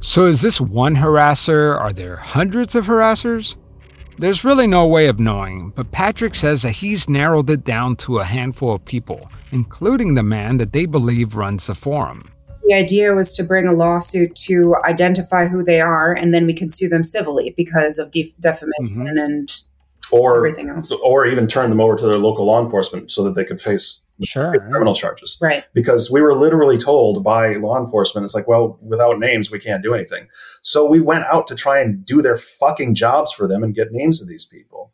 So 0.00 0.26
is 0.26 0.42
this 0.42 0.60
one 0.60 0.96
harasser? 0.96 1.78
Are 1.78 1.92
there 1.92 2.16
hundreds 2.16 2.74
of 2.74 2.86
harassers 2.86 3.56
there's 4.22 4.44
really 4.44 4.68
no 4.68 4.86
way 4.86 5.08
of 5.08 5.18
knowing, 5.18 5.72
but 5.74 5.90
Patrick 5.90 6.36
says 6.36 6.62
that 6.62 6.70
he's 6.70 7.08
narrowed 7.08 7.50
it 7.50 7.64
down 7.64 7.96
to 7.96 8.20
a 8.20 8.24
handful 8.24 8.72
of 8.72 8.84
people, 8.84 9.28
including 9.50 10.14
the 10.14 10.22
man 10.22 10.58
that 10.58 10.72
they 10.72 10.86
believe 10.86 11.34
runs 11.34 11.66
the 11.66 11.74
forum. 11.74 12.30
The 12.62 12.74
idea 12.74 13.14
was 13.14 13.34
to 13.34 13.42
bring 13.42 13.66
a 13.66 13.72
lawsuit 13.72 14.36
to 14.46 14.76
identify 14.84 15.48
who 15.48 15.64
they 15.64 15.80
are, 15.80 16.14
and 16.14 16.32
then 16.32 16.46
we 16.46 16.54
could 16.54 16.70
sue 16.70 16.88
them 16.88 17.02
civilly 17.02 17.52
because 17.56 17.98
of 17.98 18.12
def- 18.12 18.38
defamation 18.38 19.04
mm-hmm. 19.04 19.18
and 19.18 19.62
or 20.12 20.36
everything 20.36 20.68
else. 20.68 20.92
or 21.02 21.26
even 21.26 21.48
turn 21.48 21.70
them 21.70 21.80
over 21.80 21.96
to 21.96 22.06
their 22.06 22.18
local 22.18 22.46
law 22.46 22.62
enforcement 22.62 23.10
so 23.10 23.24
that 23.24 23.34
they 23.34 23.44
could 23.44 23.60
face 23.60 24.02
Sure. 24.24 24.58
criminal 24.58 24.94
charges. 24.94 25.38
Right. 25.40 25.64
Because 25.74 26.10
we 26.10 26.20
were 26.20 26.34
literally 26.34 26.78
told 26.78 27.22
by 27.24 27.54
law 27.54 27.78
enforcement, 27.78 28.24
it's 28.24 28.34
like, 28.34 28.48
well, 28.48 28.78
without 28.82 29.18
names, 29.18 29.50
we 29.50 29.58
can't 29.58 29.82
do 29.82 29.94
anything. 29.94 30.28
So 30.62 30.86
we 30.86 31.00
went 31.00 31.24
out 31.24 31.46
to 31.48 31.54
try 31.54 31.80
and 31.80 32.04
do 32.04 32.22
their 32.22 32.36
fucking 32.36 32.94
jobs 32.94 33.32
for 33.32 33.48
them 33.48 33.62
and 33.62 33.74
get 33.74 33.92
names 33.92 34.22
of 34.22 34.28
these 34.28 34.44
people. 34.44 34.92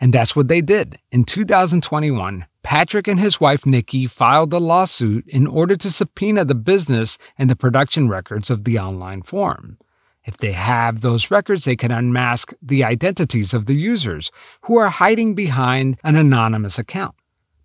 And 0.00 0.12
that's 0.12 0.34
what 0.34 0.48
they 0.48 0.60
did. 0.60 0.98
In 1.12 1.22
2021, 1.24 2.46
Patrick 2.64 3.06
and 3.06 3.20
his 3.20 3.40
wife 3.40 3.64
Nikki 3.64 4.06
filed 4.06 4.52
a 4.52 4.58
lawsuit 4.58 5.24
in 5.28 5.46
order 5.46 5.76
to 5.76 5.90
subpoena 5.90 6.44
the 6.44 6.54
business 6.54 7.18
and 7.38 7.48
the 7.48 7.56
production 7.56 8.08
records 8.08 8.50
of 8.50 8.64
the 8.64 8.78
online 8.78 9.22
forum. 9.22 9.78
If 10.24 10.36
they 10.36 10.52
have 10.52 11.00
those 11.00 11.30
records, 11.30 11.64
they 11.64 11.76
can 11.76 11.90
unmask 11.90 12.52
the 12.62 12.84
identities 12.84 13.52
of 13.52 13.66
the 13.66 13.74
users 13.74 14.30
who 14.62 14.76
are 14.76 14.88
hiding 14.88 15.34
behind 15.34 15.98
an 16.04 16.16
anonymous 16.16 16.78
account. 16.78 17.14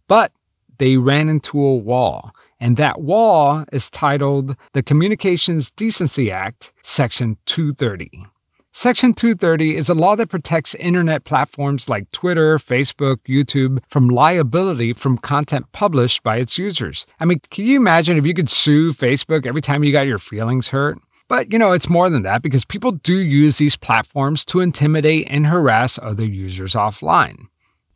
But 0.08 0.32
they 0.78 0.98
ran 0.98 1.30
into 1.30 1.64
a 1.64 1.76
wall, 1.76 2.32
and 2.60 2.78
that 2.78 3.02
wall 3.02 3.66
is 3.72 3.90
titled 3.90 4.56
the 4.74 4.84
Communications 4.84 5.72
Decency 5.72 6.32
Act, 6.32 6.72
Section 6.84 7.38
230. 7.46 8.26
Section 8.72 9.14
230 9.14 9.76
is 9.76 9.90
a 9.90 9.96
law 9.96 10.16
that 10.16 10.30
protects 10.30 10.76
internet 10.76 11.24
platforms 11.24 11.90
like 11.90 12.12
Twitter, 12.12 12.60
Facebook, 12.60 13.18
YouTube 13.28 13.80
from 13.90 14.08
liability 14.08 14.94
from 14.94 15.18
content 15.18 15.66
published 15.72 16.22
by 16.22 16.38
its 16.38 16.60
users. 16.60 17.08
I 17.20 17.26
mean, 17.26 17.42
can 17.50 17.66
you 17.66 17.76
imagine 17.76 18.20
if 18.20 18.26
you 18.28 18.36
could 18.36 18.52
sue 18.52 18.94
Facebook 18.94 19.48
every 19.48 19.62
time 19.62 19.84
you 19.84 19.92
got 19.92 20.06
your 20.06 20.20
feelings 20.20 20.70
hurt? 20.70 21.00
But 21.28 21.52
you 21.52 21.58
know, 21.58 21.72
it's 21.72 21.90
more 21.90 22.08
than 22.10 22.22
that 22.22 22.44
because 22.44 22.66
people 22.66 22.92
do 22.92 23.16
use 23.18 23.58
these 23.58 23.76
platforms 23.76 24.46
to 24.46 24.60
intimidate 24.60 25.26
and 25.28 25.48
harass 25.48 25.98
other 25.98 26.26
users 26.26 26.74
offline. 26.74 27.48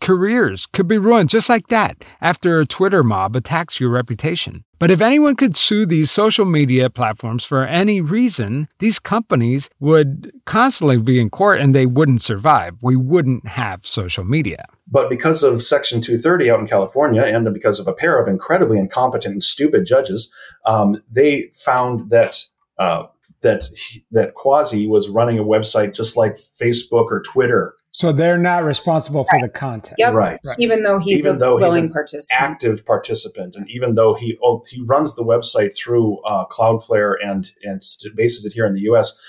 Careers 0.02 0.66
could 0.66 0.88
be 0.88 0.98
ruined 0.98 1.30
just 1.30 1.48
like 1.48 1.68
that 1.68 2.04
after 2.20 2.60
a 2.60 2.66
Twitter 2.66 3.04
mob 3.04 3.36
attacks 3.36 3.80
your 3.80 3.92
reputation. 3.92 4.66
But 4.80 4.90
if 4.90 5.00
anyone 5.00 5.36
could 5.36 5.56
sue 5.56 5.86
these 5.86 6.10
social 6.10 6.44
media 6.44 6.90
platforms 6.90 7.46
for 7.46 7.64
any 7.64 8.02
reason, 8.02 8.68
these 8.80 8.98
companies 8.98 9.70
would 9.80 10.32
constantly 10.46 10.98
be 10.98 11.20
in 11.20 11.30
court 11.30 11.62
and 11.62 11.76
they 11.76 11.86
wouldn't 11.86 12.24
survive. 12.24 12.78
We 12.82 12.96
wouldn't 12.96 13.48
have 13.48 13.86
social 13.86 14.24
media. 14.24 14.66
But 14.88 15.08
because 15.08 15.44
of 15.44 15.62
Section 15.62 16.02
230 16.02 16.50
out 16.50 16.60
in 16.60 16.68
California 16.68 17.22
and 17.22 17.54
because 17.54 17.80
of 17.80 17.88
a 17.88 17.94
pair 17.94 18.20
of 18.20 18.28
incredibly 18.28 18.80
incompetent 18.80 19.34
and 19.34 19.44
stupid 19.44 19.86
judges, 19.86 20.34
um, 20.66 21.02
they 21.12 21.52
found 21.54 22.10
that. 22.10 22.44
Uh, 22.80 23.06
that 23.42 23.64
he- 23.76 24.06
that 24.12 24.34
Quasi 24.36 24.88
was 24.88 25.10
running 25.10 25.40
a 25.40 25.44
website 25.44 25.94
just 25.96 26.16
like 26.16 26.36
Facebook 26.36 27.06
or 27.12 27.22
Twitter, 27.26 27.74
So 27.92 28.12
they're 28.12 28.38
not 28.38 28.64
responsible 28.64 29.24
for 29.26 29.40
the 29.42 29.50
content. 29.50 29.96
Yep. 29.98 30.14
right? 30.14 30.40
Even 30.60 30.84
though 30.84 31.00
he's 31.00 31.26
Even 31.26 31.38
a 31.38 31.40
though 31.40 31.58
he's 31.58 31.68
willing 31.68 31.86
an 31.86 31.92
participant. 31.92 32.42
active 32.42 32.86
participant, 32.86 33.56
and 33.56 33.66
even 33.70 33.96
though 33.96 34.14
he 34.14 34.38
oh, 34.44 34.64
he 34.70 34.82
runs 34.84 35.16
the 35.16 35.24
website 35.24 35.76
through 35.76 36.20
uh, 36.24 36.46
Cloudflare 36.48 37.16
and 37.24 37.50
and 37.64 37.84
st- 37.84 38.16
bases 38.16 38.46
it 38.46 38.54
here 38.54 38.66
in 38.66 38.74
the 38.74 38.82
U.S. 38.82 39.20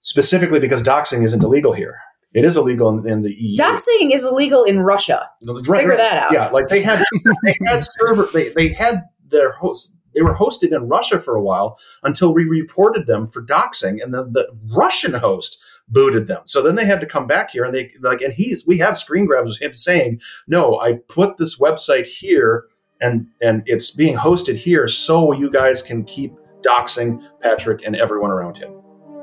specifically 0.00 0.58
because 0.58 0.82
doxing 0.82 1.24
isn't 1.24 1.42
illegal 1.42 1.72
here. 1.72 1.98
It 2.34 2.44
is 2.44 2.56
illegal 2.56 2.88
in, 2.88 3.06
in 3.06 3.22
the 3.22 3.30
EU. 3.32 3.56
Doxing 3.58 4.12
is 4.12 4.24
illegal 4.24 4.64
in 4.64 4.80
Russia. 4.80 5.28
Right, 5.46 5.64
Figure 5.82 5.88
right. 5.90 5.98
that 5.98 6.22
out. 6.24 6.32
Yeah, 6.32 6.48
like 6.48 6.68
they 6.68 6.82
had 6.82 7.04
they 7.44 7.54
had 7.66 7.80
server 7.84 8.26
they, 8.32 8.48
they 8.50 8.68
had 8.68 9.02
their 9.28 9.52
host 9.52 9.96
they 10.14 10.22
were 10.22 10.34
hosted 10.34 10.74
in 10.74 10.88
Russia 10.88 11.18
for 11.18 11.34
a 11.34 11.42
while 11.42 11.78
until 12.02 12.34
we 12.34 12.44
reported 12.44 13.06
them 13.06 13.26
for 13.26 13.42
doxing, 13.42 14.02
and 14.02 14.14
then 14.14 14.32
the 14.32 14.48
Russian 14.76 15.14
host 15.14 15.62
booted 15.88 16.26
them. 16.26 16.42
So 16.46 16.62
then 16.62 16.74
they 16.74 16.84
had 16.84 17.00
to 17.00 17.06
come 17.06 17.26
back 17.26 17.50
here, 17.50 17.64
and 17.64 17.74
they 17.74 17.92
like 18.00 18.20
and 18.20 18.32
he's 18.32 18.66
we 18.66 18.78
have 18.78 18.96
screen 18.96 19.26
grabs 19.26 19.56
of 19.56 19.62
him 19.62 19.74
saying, 19.74 20.20
"No, 20.46 20.80
I 20.80 20.94
put 21.08 21.38
this 21.38 21.58
website 21.60 22.06
here, 22.06 22.64
and 23.00 23.26
and 23.40 23.62
it's 23.66 23.90
being 23.90 24.16
hosted 24.16 24.56
here, 24.56 24.88
so 24.88 25.32
you 25.32 25.50
guys 25.50 25.82
can 25.82 26.04
keep 26.04 26.34
doxing 26.62 27.22
Patrick 27.40 27.80
and 27.84 27.96
everyone 27.96 28.30
around 28.30 28.58
him." 28.58 28.72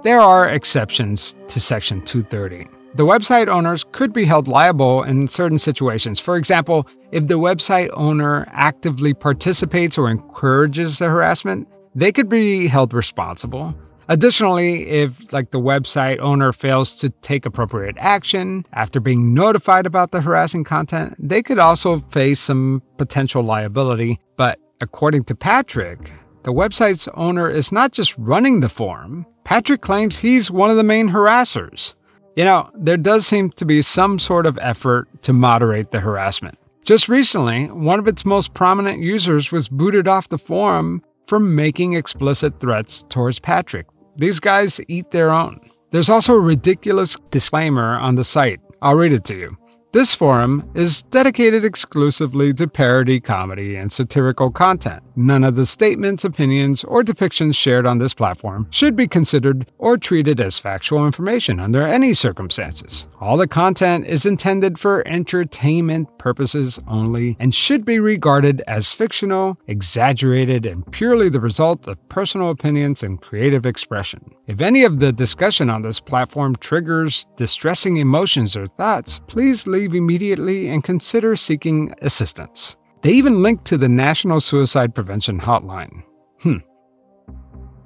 There 0.03 0.21
are 0.21 0.47
exceptions 0.49 1.35
to 1.49 1.59
Section 1.59 2.01
230. 2.03 2.78
The 2.95 3.05
website 3.05 3.47
owners 3.47 3.85
could 3.91 4.13
be 4.13 4.25
held 4.25 4.47
liable 4.47 5.03
in 5.03 5.27
certain 5.27 5.59
situations. 5.59 6.19
For 6.19 6.37
example, 6.37 6.87
if 7.11 7.27
the 7.27 7.37
website 7.39 7.89
owner 7.93 8.47
actively 8.51 9.13
participates 9.13 9.97
or 9.97 10.09
encourages 10.09 10.97
the 10.97 11.07
harassment, 11.07 11.67
they 11.93 12.11
could 12.11 12.29
be 12.29 12.67
held 12.67 12.93
responsible. 12.93 13.75
Additionally, 14.07 14.87
if 14.87 15.31
like 15.31 15.51
the 15.51 15.59
website 15.59 16.19
owner 16.19 16.51
fails 16.51 16.95
to 16.95 17.09
take 17.21 17.45
appropriate 17.45 17.95
action 17.99 18.65
after 18.73 18.99
being 18.99 19.35
notified 19.35 19.85
about 19.85 20.11
the 20.11 20.21
harassing 20.21 20.63
content, 20.63 21.15
they 21.19 21.43
could 21.43 21.59
also 21.59 21.99
face 22.09 22.39
some 22.39 22.81
potential 22.97 23.43
liability. 23.43 24.19
But 24.35 24.59
according 24.81 25.25
to 25.25 25.35
Patrick, 25.35 26.11
the 26.41 26.53
website's 26.53 27.07
owner 27.13 27.51
is 27.51 27.71
not 27.71 27.91
just 27.91 28.17
running 28.17 28.61
the 28.61 28.69
forum. 28.69 29.27
Patrick 29.43 29.81
claims 29.81 30.17
he's 30.17 30.49
one 30.49 30.71
of 30.71 30.77
the 30.77 30.83
main 30.83 31.09
harassers. 31.09 31.93
You 32.39 32.45
know, 32.45 32.69
there 32.73 32.95
does 32.95 33.27
seem 33.27 33.49
to 33.57 33.65
be 33.65 33.81
some 33.81 34.17
sort 34.17 34.45
of 34.45 34.57
effort 34.61 35.09
to 35.23 35.33
moderate 35.33 35.91
the 35.91 35.99
harassment. 35.99 36.57
Just 36.85 37.09
recently, 37.09 37.65
one 37.65 37.99
of 37.99 38.07
its 38.07 38.25
most 38.25 38.53
prominent 38.53 39.01
users 39.01 39.51
was 39.51 39.67
booted 39.67 40.07
off 40.07 40.29
the 40.29 40.37
forum 40.37 41.03
for 41.27 41.37
making 41.37 41.95
explicit 41.95 42.61
threats 42.61 43.03
towards 43.09 43.39
Patrick. 43.39 43.87
These 44.15 44.39
guys 44.39 44.79
eat 44.87 45.11
their 45.11 45.31
own. 45.31 45.59
There's 45.91 46.09
also 46.09 46.33
a 46.33 46.39
ridiculous 46.39 47.17
disclaimer 47.29 47.97
on 47.99 48.15
the 48.15 48.23
site. 48.23 48.61
I'll 48.81 48.95
read 48.95 49.11
it 49.11 49.25
to 49.25 49.35
you. 49.35 49.57
This 49.91 50.13
forum 50.13 50.69
is 50.75 51.01
dedicated 51.01 51.65
exclusively 51.65 52.53
to 52.53 52.67
parody, 52.67 53.19
comedy, 53.19 53.75
and 53.75 53.91
satirical 53.91 54.51
content. 54.51 55.01
None 55.15 55.43
of 55.43 55.55
the 55.55 55.65
statements, 55.65 56.23
opinions, 56.23 56.83
or 56.83 57.01
depictions 57.01 57.55
shared 57.55 57.87
on 57.87 57.97
this 57.97 58.13
platform 58.13 58.67
should 58.69 58.95
be 58.95 59.07
considered 59.07 59.65
or 59.79 59.97
treated 59.97 60.39
as 60.39 60.59
factual 60.59 61.07
information 61.07 61.59
under 61.59 61.81
any 61.81 62.13
circumstances. 62.13 63.07
All 63.19 63.35
the 63.35 63.47
content 63.47 64.05
is 64.05 64.27
intended 64.27 64.77
for 64.77 65.05
entertainment 65.07 66.07
purposes 66.19 66.79
only 66.87 67.35
and 67.39 67.55
should 67.55 67.83
be 67.83 67.99
regarded 67.99 68.61
as 68.67 68.93
fictional, 68.93 69.57
exaggerated, 69.65 70.67
and 70.67 70.89
purely 70.91 71.29
the 71.29 71.41
result 71.41 71.87
of 71.87 71.97
personal 72.09 72.51
opinions 72.51 73.01
and 73.01 73.19
creative 73.19 73.65
expression. 73.65 74.29
If 74.45 74.61
any 74.61 74.83
of 74.83 74.99
the 74.99 75.11
discussion 75.11 75.69
on 75.69 75.81
this 75.81 75.99
platform 75.99 76.55
triggers 76.57 77.25
distressing 77.35 77.97
emotions 77.97 78.55
or 78.55 78.67
thoughts, 78.67 79.19
please 79.27 79.65
leave 79.65 79.78
immediately 79.85 80.69
and 80.69 80.83
consider 80.83 81.35
seeking 81.35 81.93
assistance. 82.01 82.77
They 83.01 83.11
even 83.11 83.41
link 83.41 83.63
to 83.65 83.77
the 83.77 83.89
National 83.89 84.41
Suicide 84.41 84.93
Prevention 84.93 85.39
Hotline. 85.39 86.03
Hmm. 86.41 86.57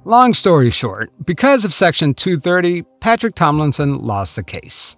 Long 0.04 0.34
story 0.34 0.70
short, 0.70 1.10
because 1.24 1.64
of 1.64 1.72
Section 1.72 2.14
230, 2.14 2.82
Patrick 3.00 3.34
Tomlinson 3.34 3.98
lost 3.98 4.36
the 4.36 4.42
case. 4.42 4.96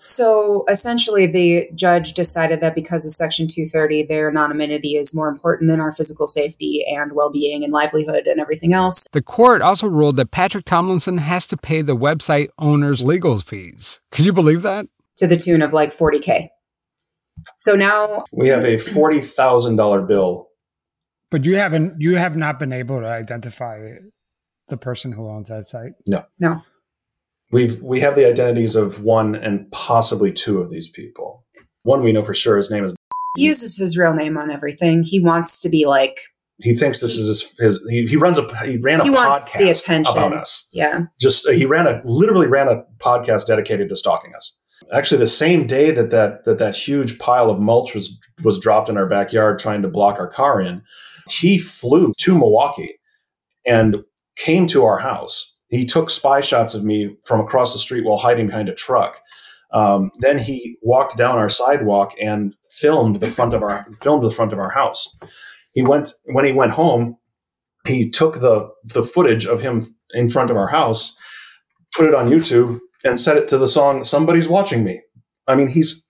So 0.00 0.64
essentially, 0.68 1.26
the 1.26 1.68
judge 1.74 2.14
decided 2.14 2.60
that 2.60 2.74
because 2.74 3.04
of 3.04 3.12
Section 3.12 3.46
230, 3.48 4.04
their 4.04 4.30
anonymity 4.30 4.96
is 4.96 5.14
more 5.14 5.28
important 5.28 5.68
than 5.68 5.78
our 5.78 5.92
physical 5.92 6.26
safety 6.26 6.84
and 6.88 7.12
well 7.12 7.30
being 7.30 7.62
and 7.62 7.72
livelihood 7.72 8.26
and 8.26 8.40
everything 8.40 8.72
else. 8.72 9.06
The 9.12 9.20
court 9.20 9.60
also 9.60 9.86
ruled 9.86 10.16
that 10.16 10.30
Patrick 10.30 10.64
Tomlinson 10.64 11.18
has 11.18 11.46
to 11.48 11.56
pay 11.56 11.82
the 11.82 11.96
website 11.96 12.48
owner's 12.58 13.04
legal 13.04 13.38
fees. 13.40 14.00
Could 14.10 14.24
you 14.24 14.32
believe 14.32 14.62
that? 14.62 14.86
To 15.20 15.26
the 15.26 15.36
tune 15.36 15.62
of 15.62 15.72
like 15.72 15.90
40K. 15.96 16.48
So 17.56 17.74
now 17.74 18.24
We 18.32 18.48
have 18.48 18.64
a 18.64 18.76
forty 18.76 19.20
thousand 19.20 19.76
dollar 19.76 20.04
bill. 20.04 20.48
But 21.30 21.44
you 21.46 21.56
haven't 21.56 21.94
you 22.00 22.16
have 22.16 22.36
not 22.36 22.58
been 22.58 22.72
able 22.72 23.00
to 23.00 23.06
identify 23.06 23.78
the 24.68 24.76
person 24.76 25.12
who 25.12 25.28
owns 25.28 25.48
that 25.48 25.64
site. 25.64 25.92
No. 26.06 26.24
No. 26.38 26.60
We've 27.52 27.80
we 27.82 28.00
have 28.00 28.14
the 28.16 28.26
identities 28.28 28.76
of 28.76 29.02
one 29.02 29.34
and 29.34 29.70
possibly 29.72 30.32
two 30.32 30.60
of 30.60 30.70
these 30.70 30.90
people. 30.90 31.44
One 31.82 32.02
we 32.02 32.12
know 32.12 32.22
for 32.24 32.34
sure. 32.34 32.56
His 32.56 32.70
name 32.70 32.84
is. 32.84 32.94
he 33.36 33.44
uses 33.44 33.76
his 33.76 33.96
real 33.96 34.12
name 34.12 34.36
on 34.36 34.50
everything. 34.50 35.02
He 35.02 35.20
wants 35.20 35.58
to 35.60 35.68
be 35.70 35.86
like, 35.86 36.20
He 36.58 36.74
thinks 36.74 37.00
this 37.00 37.16
is 37.16 37.26
his. 37.26 37.58
his 37.58 37.80
he, 37.88 38.06
he 38.06 38.16
runs 38.16 38.38
a. 38.38 38.42
He 38.66 38.76
ran 38.76 39.00
a 39.00 39.04
He 39.04 39.10
wants 39.10 39.50
podcast 39.50 39.58
the 39.58 39.70
attention. 39.70 40.12
about 40.12 40.34
us. 40.34 40.68
yeah. 40.72 41.04
Just 41.18 41.46
uh, 41.48 41.52
he 41.52 41.64
ran 41.64 41.86
a 41.86 42.02
literally 42.04 42.48
ran 42.48 42.68
a 42.68 42.82
podcast 42.98 43.46
dedicated 43.46 43.88
to 43.88 43.96
stalking 43.96 44.34
us. 44.34 44.58
Actually, 44.92 45.18
the 45.18 45.26
same 45.26 45.66
day 45.66 45.90
that 45.90 46.10
that 46.10 46.44
that 46.44 46.58
that 46.58 46.76
huge 46.76 47.18
pile 47.18 47.50
of 47.50 47.60
mulch 47.60 47.94
was 47.94 48.18
was 48.42 48.58
dropped 48.58 48.88
in 48.88 48.96
our 48.96 49.06
backyard, 49.06 49.58
trying 49.58 49.82
to 49.82 49.88
block 49.88 50.18
our 50.18 50.28
car 50.28 50.60
in, 50.60 50.82
he 51.28 51.58
flew 51.58 52.12
to 52.18 52.36
Milwaukee 52.36 52.98
and 53.64 53.96
came 54.36 54.66
to 54.66 54.84
our 54.84 54.98
house. 54.98 55.54
He 55.68 55.84
took 55.84 56.10
spy 56.10 56.40
shots 56.40 56.74
of 56.74 56.84
me 56.84 57.16
from 57.24 57.40
across 57.40 57.72
the 57.72 57.78
street 57.78 58.04
while 58.04 58.18
hiding 58.18 58.46
behind 58.48 58.68
a 58.68 58.74
truck. 58.74 59.20
Um, 59.72 60.10
then 60.18 60.38
he 60.38 60.76
walked 60.82 61.16
down 61.16 61.38
our 61.38 61.48
sidewalk 61.48 62.12
and 62.20 62.56
filmed 62.68 63.20
the 63.20 63.28
front 63.28 63.54
of 63.54 63.62
our 63.62 63.86
filmed 64.00 64.24
the 64.24 64.32
front 64.32 64.52
of 64.52 64.58
our 64.58 64.70
house. 64.70 65.16
He 65.72 65.82
went 65.82 66.12
when 66.24 66.44
he 66.44 66.52
went 66.52 66.72
home. 66.72 67.16
He 67.86 68.10
took 68.10 68.40
the 68.40 68.68
the 68.82 69.04
footage 69.04 69.46
of 69.46 69.62
him 69.62 69.84
in 70.12 70.28
front 70.28 70.50
of 70.50 70.56
our 70.56 70.66
house, 70.66 71.16
put 71.94 72.08
it 72.08 72.14
on 72.14 72.28
YouTube, 72.28 72.80
and 73.04 73.18
set 73.18 73.36
it 73.36 73.48
to 73.48 73.58
the 73.58 73.68
song 73.68 74.04
"Somebody's 74.04 74.48
Watching 74.48 74.84
Me." 74.84 75.02
I 75.46 75.54
mean, 75.54 75.68
he's 75.68 76.08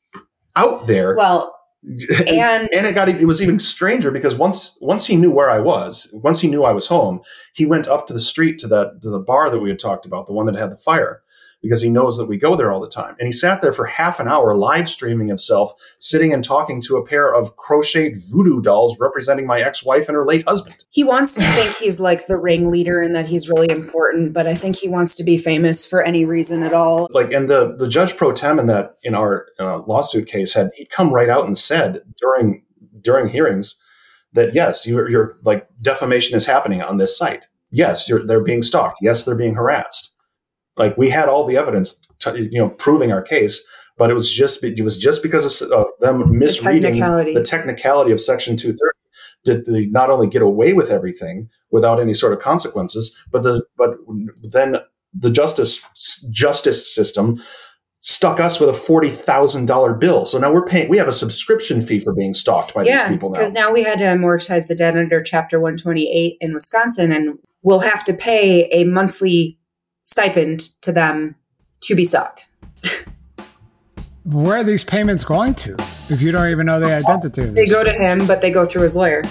out 0.57 0.87
there. 0.87 1.15
Well, 1.17 1.57
and 2.29 2.69
and 2.75 2.87
it 2.87 2.95
got 2.95 3.09
it 3.09 3.27
was 3.27 3.43
even 3.43 3.59
stranger 3.59 4.11
because 4.11 4.35
once 4.35 4.77
once 4.81 5.07
he 5.07 5.17
knew 5.17 5.31
where 5.31 5.51
I 5.51 5.61
was, 5.61 6.11
once 6.13 6.41
he 6.41 6.49
knew 6.49 6.65
I 6.65 6.73
was 6.73 6.89
home, 6.89 7.23
he 7.55 7.65
went 7.65 7.89
up 7.89 8.07
to 8.07 8.13
the 8.13 8.21
street 8.21 8.59
to 8.61 8.69
that 8.69 9.01
to 9.03 9.11
the 9.11 9.19
bar 9.19 9.51
that 9.51 9.61
we 9.61 9.71
had 9.71 9.79
talked 9.79 10.05
about, 10.05 10.27
the 10.27 10.35
one 10.35 10.47
that 10.47 10.57
had 10.57 10.71
the 10.71 10.77
fire, 10.77 11.23
because 11.63 11.83
he 11.83 11.91
knows 11.91 12.17
that 12.17 12.27
we 12.27 12.39
go 12.39 12.57
there 12.57 12.73
all 12.73 12.81
the 12.81 12.89
time. 12.89 13.15
And 13.19 13.27
he 13.27 13.33
sat 13.33 13.61
there 13.61 13.73
for 13.73 13.85
half 13.85 14.19
an 14.21 14.29
hour 14.29 14.55
live 14.55 14.89
streaming 14.89 15.29
himself, 15.29 15.73
sitting 15.99 16.33
and 16.33 16.43
talking 16.43 16.81
to 16.83 16.97
a 16.97 17.07
pair 17.07 17.35
of 17.35 17.57
crocheted 17.57 18.19
voodoo 18.31 18.63
dolls 18.63 18.99
representing 18.99 19.47
my 19.47 19.61
ex-wife 19.61 20.09
and 20.09 20.17
her 20.17 20.27
late 20.27 20.45
husband. 20.47 20.85
he 20.91 21.05
wants 21.05 21.35
to 21.35 21.45
think 21.53 21.75
he's 21.75 22.01
like 22.01 22.27
the 22.27 22.37
ringleader 22.37 23.01
and 23.01 23.15
that 23.15 23.27
he's 23.27 23.49
really 23.49 23.71
important, 23.71 24.33
but 24.33 24.47
I 24.47 24.55
think 24.55 24.77
he 24.77 24.89
wants 24.89 25.15
to 25.17 25.25
be 25.25 25.37
famous 25.37 25.85
for 25.85 26.03
any 26.03 26.25
reason 26.25 26.63
at 26.63 26.73
all. 26.73 27.09
Like, 27.11 27.33
and 27.33 27.51
the 27.51 27.77
the 27.77 27.89
judge 27.89 28.17
pro 28.17 28.33
tem 28.33 28.59
in 28.59 28.67
that 28.67 28.97
in 29.03 29.15
our 29.15 29.47
uh, 29.59 29.79
lawsuit 29.87 30.27
case 30.29 30.55
had 30.55 30.71
he'd 30.77 30.91
come 30.91 31.13
right 31.13 31.29
out 31.29 31.47
and 31.47 31.57
said 31.57 32.03
during 32.17 32.65
during 33.03 33.29
hearings 33.29 33.81
that 34.33 34.55
yes, 34.55 34.87
you're, 34.87 35.09
you're 35.09 35.39
like 35.45 35.67
defamation 35.81 36.37
is 36.37 36.47
happening 36.47 36.83
on 36.83 36.99
this 36.99 37.17
site. 37.17 37.47
Yes, 37.71 38.09
you're, 38.09 38.25
they're 38.25 38.43
being 38.43 38.63
stalked. 38.63 38.99
Yes, 39.01 39.25
they're 39.25 39.37
being 39.37 39.55
harassed. 39.55 40.15
Like 40.77 40.97
we 40.97 41.11
had 41.11 41.29
all 41.29 41.45
the 41.45 41.57
evidence, 41.57 42.01
to, 42.21 42.43
you 42.43 42.59
know, 42.59 42.71
proving 42.71 43.13
our 43.13 43.23
case, 43.23 43.65
but 43.97 44.11
it 44.11 44.15
was 44.15 44.33
just 44.33 44.65
it 44.65 44.83
was 44.83 44.97
just 44.97 45.23
because 45.23 45.63
of 45.63 45.73
uh, 45.73 45.85
them 46.01 46.39
misreading 46.39 46.83
technicality. 46.83 47.35
the 47.35 47.43
technicality 47.43 48.13
of 48.13 48.21
Section 48.21 48.57
230 48.57 48.97
did 49.45 49.67
they 49.67 49.87
not 49.87 50.11
only 50.11 50.29
get 50.29 50.43
away 50.43 50.73
with 50.73 50.91
everything 50.91 51.49
without 51.71 52.01
any 52.01 52.15
sort 52.15 52.33
of 52.33 52.41
consequences, 52.41 53.17
but 53.31 53.43
the 53.43 53.63
but 53.77 53.97
then 54.43 54.77
the 55.13 55.31
justice 55.31 55.85
justice 56.31 56.93
system 56.93 57.43
stuck 58.01 58.41
us 58.41 58.59
with 58.59 58.69
a 58.69 58.75
forty 58.75 59.11
thousand 59.11 59.67
dollar 59.67 59.95
bill. 59.95 60.25
So 60.25 60.39
now 60.39 60.53
we're 60.53 60.67
paying. 60.67 60.89
We 60.89 60.99
have 60.99 61.09
a 61.09 61.13
subscription 61.13 61.83
fee 61.83 62.01
for 62.01 62.15
being 62.15 62.35
stalked 62.35 62.75
by 62.75 62.85
yeah, 62.85 63.03
these 63.03 63.13
people 63.13 63.31
now. 63.31 63.39
because 63.39 63.55
now 63.55 63.73
we 63.73 63.83
had 63.83 63.99
to 63.99 64.05
amortize 64.05 64.69
the 64.69 64.75
debt 64.75 64.97
under 64.97 65.23
Chapter 65.23 65.61
128 65.61 66.37
in 66.41 66.55
Wisconsin, 66.55 67.13
and 67.13 67.39
we'll 67.63 67.81
have 67.81 68.05
to 68.05 68.15
pay 68.15 68.69
a 68.71 68.85
monthly 68.85 69.59
stipend 70.11 70.59
to 70.83 70.91
them 70.91 71.37
to 71.81 71.95
be 71.95 72.05
stalked. 72.05 72.49
Where 74.25 74.59
are 74.59 74.65
these 74.65 74.83
payments 74.83 75.23
going 75.23 75.55
to 75.55 75.77
if 76.09 76.21
you 76.21 76.33
don't 76.33 76.51
even 76.51 76.67
know 76.67 76.81
the 76.81 76.93
identity 76.93 77.45
They 77.45 77.67
go 77.67 77.85
to 77.85 77.93
him, 77.93 78.27
but 78.27 78.41
they 78.41 78.51
go 78.51 78.67
through 78.67 78.83
his 78.83 78.97
lawyer. 78.97 79.23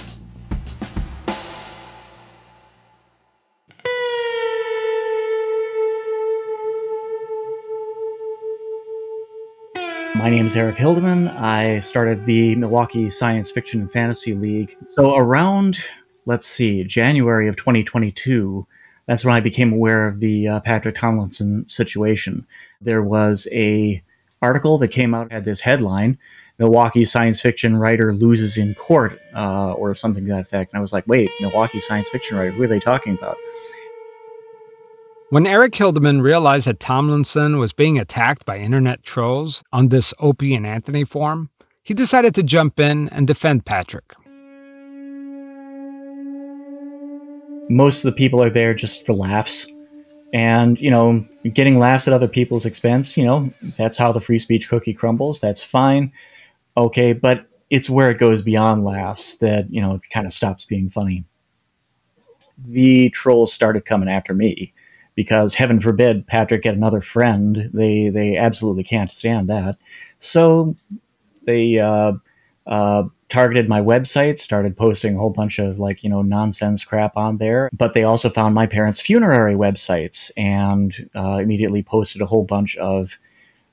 My 10.15 10.29
name 10.29 10.45
is 10.45 10.55
Eric 10.55 10.77
Hildeman. 10.77 11.27
I 11.37 11.81
started 11.81 12.25
the 12.25 12.55
Milwaukee 12.55 13.09
Science 13.09 13.51
Fiction 13.51 13.81
and 13.81 13.91
Fantasy 13.91 14.33
League. 14.33 14.77
So 14.87 15.15
around, 15.17 15.77
let's 16.25 16.47
see, 16.47 16.85
January 16.85 17.49
of 17.49 17.57
2022, 17.57 18.65
that's 19.09 19.25
when 19.25 19.33
I 19.33 19.39
became 19.39 19.73
aware 19.73 20.07
of 20.07 20.19
the 20.19 20.47
uh, 20.47 20.59
Patrick 20.59 20.95
Tomlinson 20.95 21.67
situation. 21.67 22.45
There 22.79 23.01
was 23.01 23.47
a 23.51 24.03
article 24.39 24.77
that 24.77 24.89
came 24.89 25.15
out 25.15 25.31
had 25.31 25.45
this 25.45 25.61
headline: 25.61 26.19
"Milwaukee 26.59 27.05
science 27.05 27.41
fiction 27.41 27.75
writer 27.75 28.13
loses 28.13 28.55
in 28.55 28.75
court," 28.75 29.19
uh, 29.35 29.73
or 29.73 29.95
something 29.95 30.25
to 30.25 30.31
that 30.33 30.41
effect. 30.41 30.71
And 30.71 30.77
I 30.77 30.81
was 30.81 30.93
like, 30.93 31.07
"Wait, 31.07 31.31
Milwaukee 31.41 31.79
science 31.79 32.07
fiction 32.07 32.37
writer? 32.37 32.51
Who 32.51 32.61
are 32.61 32.67
they 32.67 32.79
talking 32.79 33.17
about?" 33.17 33.35
When 35.31 35.47
Eric 35.47 35.73
Hildeman 35.73 36.21
realized 36.21 36.67
that 36.67 36.79
Tomlinson 36.79 37.57
was 37.57 37.73
being 37.73 37.97
attacked 37.97 38.45
by 38.45 38.59
internet 38.59 39.03
trolls 39.03 39.63
on 39.73 39.87
this 39.89 40.13
Opie 40.19 40.53
and 40.53 40.67
Anthony 40.67 41.03
forum, 41.03 41.49
he 41.81 41.95
decided 41.95 42.35
to 42.35 42.43
jump 42.43 42.79
in 42.79 43.09
and 43.09 43.25
defend 43.25 43.65
Patrick. 43.65 44.05
Most 47.69 48.03
of 48.03 48.11
the 48.11 48.17
people 48.17 48.43
are 48.43 48.49
there 48.49 48.73
just 48.73 49.05
for 49.05 49.13
laughs. 49.13 49.67
And 50.31 50.79
you 50.79 50.91
know 50.91 51.25
getting 51.53 51.79
laughs 51.79 52.07
at 52.07 52.13
other 52.13 52.27
people's 52.27 52.63
expense 52.63 53.17
you 53.17 53.23
know 53.23 53.51
that's 53.77 53.97
how 53.97 54.11
the 54.11 54.21
free 54.21 54.39
speech 54.39 54.69
cookie 54.69 54.93
crumbles. 54.93 55.39
That's 55.39 55.63
fine. 55.63 56.11
Okay 56.77 57.13
but 57.13 57.45
it's 57.69 57.89
where 57.89 58.09
it 58.11 58.19
goes 58.19 58.41
beyond 58.41 58.83
laughs 58.83 59.37
that 59.37 59.71
you 59.73 59.81
know 59.81 59.95
it 59.95 60.01
kind 60.11 60.27
of 60.27 60.33
stops 60.33 60.65
being 60.65 60.89
funny. 60.89 61.23
The 62.65 63.09
trolls 63.09 63.53
started 63.53 63.85
coming 63.85 64.09
after 64.09 64.33
me 64.33 64.73
because 65.15 65.55
heaven 65.55 65.79
forbid 65.79 66.27
patrick 66.27 66.63
get 66.63 66.75
another 66.75 67.01
friend. 67.01 67.69
They 67.73 68.09
they 68.09 68.37
absolutely 68.37 68.83
can't 68.83 69.11
stand 69.11 69.49
that. 69.49 69.77
So 70.19 70.75
they 71.45 71.79
uh, 71.79 72.13
uh, 72.69 73.03
targeted 73.29 73.67
my 73.67 73.81
website, 73.81 74.37
started 74.37 74.77
posting 74.77 75.15
a 75.15 75.19
whole 75.19 75.31
bunch 75.31 75.59
of 75.59 75.79
like, 75.79 76.03
you 76.03 76.09
know, 76.09 76.21
nonsense 76.21 76.85
crap 76.85 77.17
on 77.17 77.37
there. 77.37 77.69
But 77.73 77.93
they 77.93 78.03
also 78.03 78.29
found 78.29 78.55
my 78.55 78.67
parents' 78.67 79.01
funerary 79.01 79.55
websites 79.55 80.31
and 80.37 81.09
uh, 81.15 81.37
immediately 81.37 81.83
posted 81.83 82.21
a 82.21 82.25
whole 82.25 82.43
bunch 82.43 82.77
of 82.77 83.17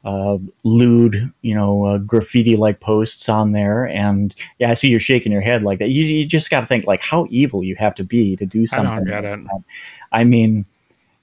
uh, 0.05 0.39
lewd, 0.63 1.33
you 1.43 1.55
know, 1.55 1.85
uh, 1.85 1.99
graffiti 1.99 2.57
like 2.57 2.81
posts 2.81 3.29
on 3.29 3.53
there. 3.53 3.87
And 3.87 4.35
yeah, 4.59 4.71
I 4.71 4.75
see 4.75 4.89
you're 4.89 5.01
shaking 5.01 5.33
your 5.33 5.41
head 5.43 5.63
like 5.63 5.79
that. 5.81 5.91
You, 5.91 6.05
you 6.05 6.27
just 6.27 6.49
got 6.49 6.61
to 6.61 6.67
think 6.67 6.87
like 6.87 7.01
how 7.01 7.27
evil 7.29 7.63
you 7.63 7.77
have 7.77 7.95
to 7.97 8.05
be 8.05 8.37
to 8.37 8.47
do 8.47 8.63
I 8.63 8.67
something. 8.67 9.05
get 9.05 9.25
like. 9.25 9.49
I 10.13 10.25
mean, 10.25 10.65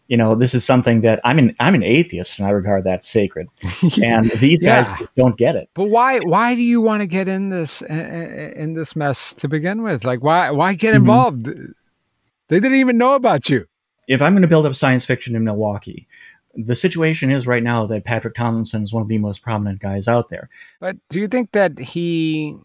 you 0.08 0.18
know, 0.18 0.36
this 0.36 0.54
is 0.54 0.66
something 0.66 1.02
that 1.02 1.20
I'm 1.24 1.40
an 1.40 1.56
I'm 1.60 1.76
an 1.76 1.84
atheist 1.84 2.38
and 2.38 2.48
I 2.48 2.52
regard 2.52 2.84
that 2.84 3.04
sacred. 3.04 3.48
And 4.04 4.30
these 4.40 4.60
guys 4.60 4.90
Yeah. 4.90 4.98
just 4.98 5.16
don't 5.16 5.38
get 5.38 5.56
it. 5.56 5.70
But 5.76 5.86
why? 5.86 6.20
Why 6.20 6.56
do 6.56 6.62
you 6.62 6.82
want 6.82 7.02
to 7.02 7.08
get 7.08 7.28
in 7.28 7.50
this 7.50 7.82
in, 7.82 8.74
this 8.74 8.96
mess 8.96 9.34
to 9.36 9.48
begin 9.48 9.82
with? 9.84 10.04
Like, 10.04 10.22
why? 10.22 10.52
Why 10.52 10.74
get 10.74 10.94
Mhm. 10.94 10.98
involved? 10.98 11.46
They 11.46 12.60
didn't 12.60 12.76
even 12.80 12.98
know 12.98 13.16
about 13.16 13.50
you. 13.50 13.66
if 14.08 14.22
I'm 14.22 14.34
going 14.34 14.42
to 14.42 14.48
build 14.50 14.66
up 14.66 14.76
science 14.76 15.06
fiction 15.06 15.34
in 15.36 15.44
Milwaukee, 15.46 16.08
the 16.56 16.76
situation 16.76 17.32
is 17.32 17.48
right 17.48 17.64
now 17.64 17.86
that 17.88 18.04
Patrick 18.04 18.36
Tomlinson 18.36 18.84
is 18.84 18.92
one 18.92 19.02
of 19.02 19.08
the 19.08 19.18
most 19.18 19.42
prominent 19.42 19.80
guys 19.80 20.10
out 20.10 20.30
there. 20.30 20.50
But 20.82 20.98
do 21.10 21.20
you 21.22 21.28
think 21.30 21.54
that 21.54 21.80
he 21.80 22.58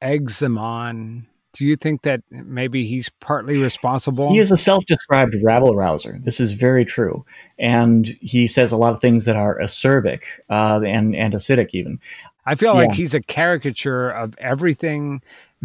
eggs 0.00 0.38
them 0.38 0.56
on? 0.58 1.26
Do 1.52 1.66
you 1.66 1.76
think 1.76 2.02
that 2.02 2.22
maybe 2.30 2.86
he's 2.86 3.08
partly 3.20 3.60
responsible? 3.60 4.30
He 4.30 4.38
is 4.38 4.52
a 4.52 4.56
self-described 4.56 5.34
rabble 5.42 5.74
rouser. 5.74 6.20
This 6.22 6.38
is 6.38 6.52
very 6.52 6.84
true, 6.84 7.24
and 7.58 8.06
he 8.20 8.46
says 8.46 8.72
a 8.72 8.76
lot 8.76 8.92
of 8.92 9.00
things 9.00 9.24
that 9.24 9.36
are 9.36 9.58
acerbic 9.58 10.22
uh, 10.48 10.80
and 10.86 11.14
and 11.16 11.34
acidic 11.34 11.70
even. 11.72 11.98
I 12.46 12.54
feel 12.54 12.74
like 12.74 12.92
he's 12.92 13.14
a 13.14 13.20
caricature 13.20 14.10
of 14.10 14.34
everything 14.38 15.22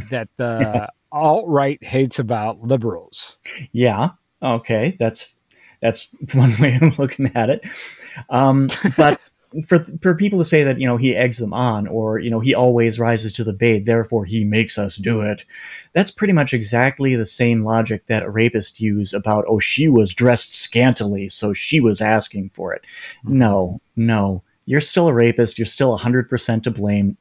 that 0.09 0.29
the 0.37 0.89
alt 1.11 1.47
right 1.47 1.81
hates 1.83 2.19
about 2.19 2.61
liberals. 2.61 3.37
Yeah, 3.71 4.09
okay, 4.41 4.95
that's 4.99 5.33
that's 5.81 6.07
one 6.33 6.53
way 6.59 6.77
of 6.81 6.99
looking 6.99 7.31
at 7.35 7.49
it. 7.49 7.63
Um, 8.29 8.69
but 8.97 9.19
for 9.67 9.79
for 10.01 10.15
people 10.15 10.39
to 10.39 10.45
say 10.45 10.63
that 10.63 10.79
you 10.79 10.87
know 10.87 10.97
he 10.97 11.15
eggs 11.15 11.37
them 11.37 11.53
on, 11.53 11.87
or 11.87 12.19
you 12.19 12.29
know 12.29 12.39
he 12.39 12.53
always 12.53 12.99
rises 12.99 13.33
to 13.33 13.43
the 13.43 13.53
bait, 13.53 13.85
therefore 13.85 14.25
he 14.25 14.43
makes 14.43 14.77
us 14.77 14.97
do 14.97 15.21
it, 15.21 15.45
that's 15.93 16.11
pretty 16.11 16.33
much 16.33 16.53
exactly 16.53 17.15
the 17.15 17.25
same 17.25 17.61
logic 17.61 18.07
that 18.07 18.23
a 18.23 18.29
rapist 18.29 18.79
use 18.79 19.13
about 19.13 19.45
oh 19.47 19.59
she 19.59 19.87
was 19.87 20.13
dressed 20.13 20.53
scantily, 20.53 21.29
so 21.29 21.53
she 21.53 21.79
was 21.79 22.01
asking 22.01 22.49
for 22.49 22.73
it. 22.73 22.83
Mm-hmm. 23.25 23.39
No, 23.39 23.79
no, 23.95 24.43
you're 24.65 24.81
still 24.81 25.07
a 25.07 25.13
rapist. 25.13 25.57
You're 25.57 25.65
still 25.65 25.95
hundred 25.97 26.29
percent 26.29 26.63
to 26.65 26.71
blame. 26.71 27.17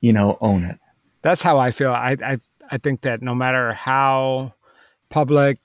You 0.00 0.12
know, 0.12 0.38
own 0.40 0.64
it. 0.64 0.78
That's 1.22 1.42
how 1.42 1.58
I 1.58 1.70
feel. 1.70 1.92
I 1.92 2.16
I 2.24 2.38
I 2.70 2.78
think 2.78 3.02
that 3.02 3.22
no 3.22 3.34
matter 3.34 3.72
how 3.72 4.54
public 5.08 5.58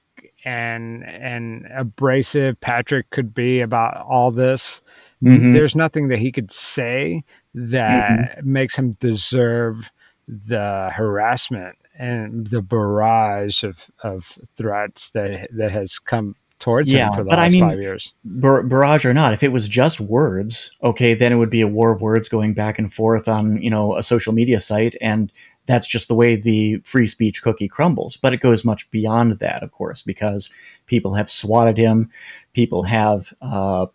and 0.45 1.03
and 1.05 1.67
abrasive 1.75 2.60
Patrick 2.62 3.10
could 3.10 3.34
be 3.34 3.62
about 3.62 3.97
all 4.05 4.32
this, 4.32 4.82
Mhm. 5.23 5.53
there's 5.53 5.75
nothing 5.75 6.08
that 6.10 6.19
he 6.19 6.32
could 6.32 6.51
say 6.51 7.23
that 7.53 8.45
makes 8.45 8.77
him 8.77 8.93
deserve 8.99 9.89
the 10.27 10.89
harassment 10.93 11.75
and 11.97 12.47
the 12.47 12.62
barrage 12.62 13.63
of, 13.63 13.89
of 14.03 14.38
threats 14.55 15.10
that 15.12 15.49
that 15.53 15.71
has 15.71 15.99
come 15.99 16.36
towards 16.60 16.91
Yeah, 16.91 17.08
him 17.08 17.13
for 17.13 17.23
the 17.23 17.29
but 17.29 17.39
I 17.39 17.43
last 17.43 17.53
mean- 17.53 17.63
five 17.63 17.79
years. 17.82 18.13
bar- 18.23 18.63
barrage 18.63 19.05
or 19.05 19.13
not, 19.13 19.34
if 19.34 19.43
it 19.43 19.51
was 19.53 19.67
just 19.67 19.99
words, 20.01 20.71
okay, 20.84 21.13
then 21.13 21.32
it 21.32 21.36
would 21.36 21.49
be 21.49 21.62
a 21.62 21.67
war 21.67 21.91
of 21.91 22.01
words 22.01 22.27
going 22.29 22.53
back 22.53 22.77
and 22.77 22.93
forth 22.93 23.27
on 23.27 23.62
you 23.62 23.69
know 23.69 23.97
a 23.97 24.03
social 24.03 24.34
media 24.34 24.60
site, 24.60 24.95
and 25.01 25.32
that's 25.65 25.88
just 25.88 26.08
the 26.08 26.15
way 26.15 26.36
the 26.36 26.77
free 26.84 27.08
speech 27.08 27.41
cookie 27.43 27.67
crumbles. 27.67 28.17
But 28.17 28.34
it 28.34 28.39
goes 28.41 28.65
much 28.65 28.89
beyond 28.91 29.39
that, 29.39 29.62
of 29.63 29.71
course, 29.71 30.01
because 30.01 30.49
people 30.88 31.13
have 31.13 31.29
swatted 31.29 31.77
him, 31.77 32.10
people 32.53 32.84
have 32.84 33.32
uh, 33.41 33.86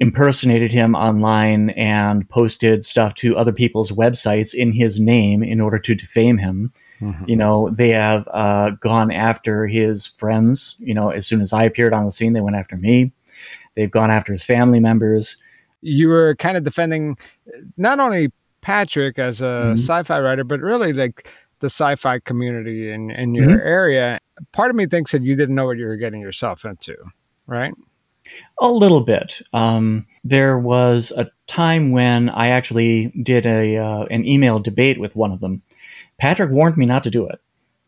impersonated 0.00 0.72
him 0.72 0.94
online 0.94 1.70
and 1.70 2.28
posted 2.28 2.84
stuff 2.84 3.14
to 3.14 3.36
other 3.36 3.52
people's 3.52 3.92
websites 3.92 4.54
in 4.54 4.72
his 4.72 5.00
name 5.00 5.42
in 5.42 5.60
order 5.60 5.78
to 5.78 5.94
defame 5.94 6.38
him. 6.38 6.72
You 7.26 7.36
know, 7.36 7.68
they 7.70 7.90
have 7.90 8.26
uh, 8.32 8.70
gone 8.80 9.10
after 9.10 9.66
his 9.66 10.06
friends. 10.06 10.76
You 10.78 10.94
know, 10.94 11.10
as 11.10 11.26
soon 11.26 11.42
as 11.42 11.52
I 11.52 11.64
appeared 11.64 11.92
on 11.92 12.06
the 12.06 12.12
scene, 12.12 12.32
they 12.32 12.40
went 12.40 12.56
after 12.56 12.76
me. 12.76 13.12
They've 13.74 13.90
gone 13.90 14.10
after 14.10 14.32
his 14.32 14.42
family 14.42 14.80
members. 14.80 15.36
You 15.82 16.08
were 16.08 16.34
kind 16.36 16.56
of 16.56 16.64
defending 16.64 17.18
not 17.76 18.00
only 18.00 18.32
Patrick 18.62 19.18
as 19.18 19.42
a 19.42 19.44
Mhm. 19.44 19.72
sci-fi 19.78 20.18
writer, 20.20 20.42
but 20.42 20.60
really 20.60 20.94
like 20.94 21.28
the 21.60 21.66
sci-fi 21.66 22.18
community 22.20 22.90
in 22.90 23.10
in 23.10 23.34
your 23.34 23.58
Mhm. 23.58 23.66
area. 23.66 24.18
Part 24.52 24.70
of 24.70 24.76
me 24.76 24.86
thinks 24.86 25.12
that 25.12 25.22
you 25.22 25.36
didn't 25.36 25.54
know 25.54 25.66
what 25.66 25.76
you 25.76 25.86
were 25.86 25.96
getting 25.96 26.22
yourself 26.22 26.64
into, 26.64 26.96
right? 27.46 27.74
A 28.58 28.68
little 28.68 29.02
bit. 29.02 29.40
Um, 29.52 30.06
there 30.24 30.58
was 30.58 31.12
a 31.16 31.30
time 31.46 31.90
when 31.90 32.28
I 32.30 32.48
actually 32.48 33.12
did 33.22 33.46
a 33.46 33.76
uh, 33.76 34.04
an 34.10 34.26
email 34.26 34.58
debate 34.58 34.98
with 34.98 35.14
one 35.14 35.32
of 35.32 35.40
them. 35.40 35.62
Patrick 36.18 36.50
warned 36.50 36.76
me 36.76 36.86
not 36.86 37.04
to 37.04 37.10
do 37.10 37.26
it. 37.26 37.40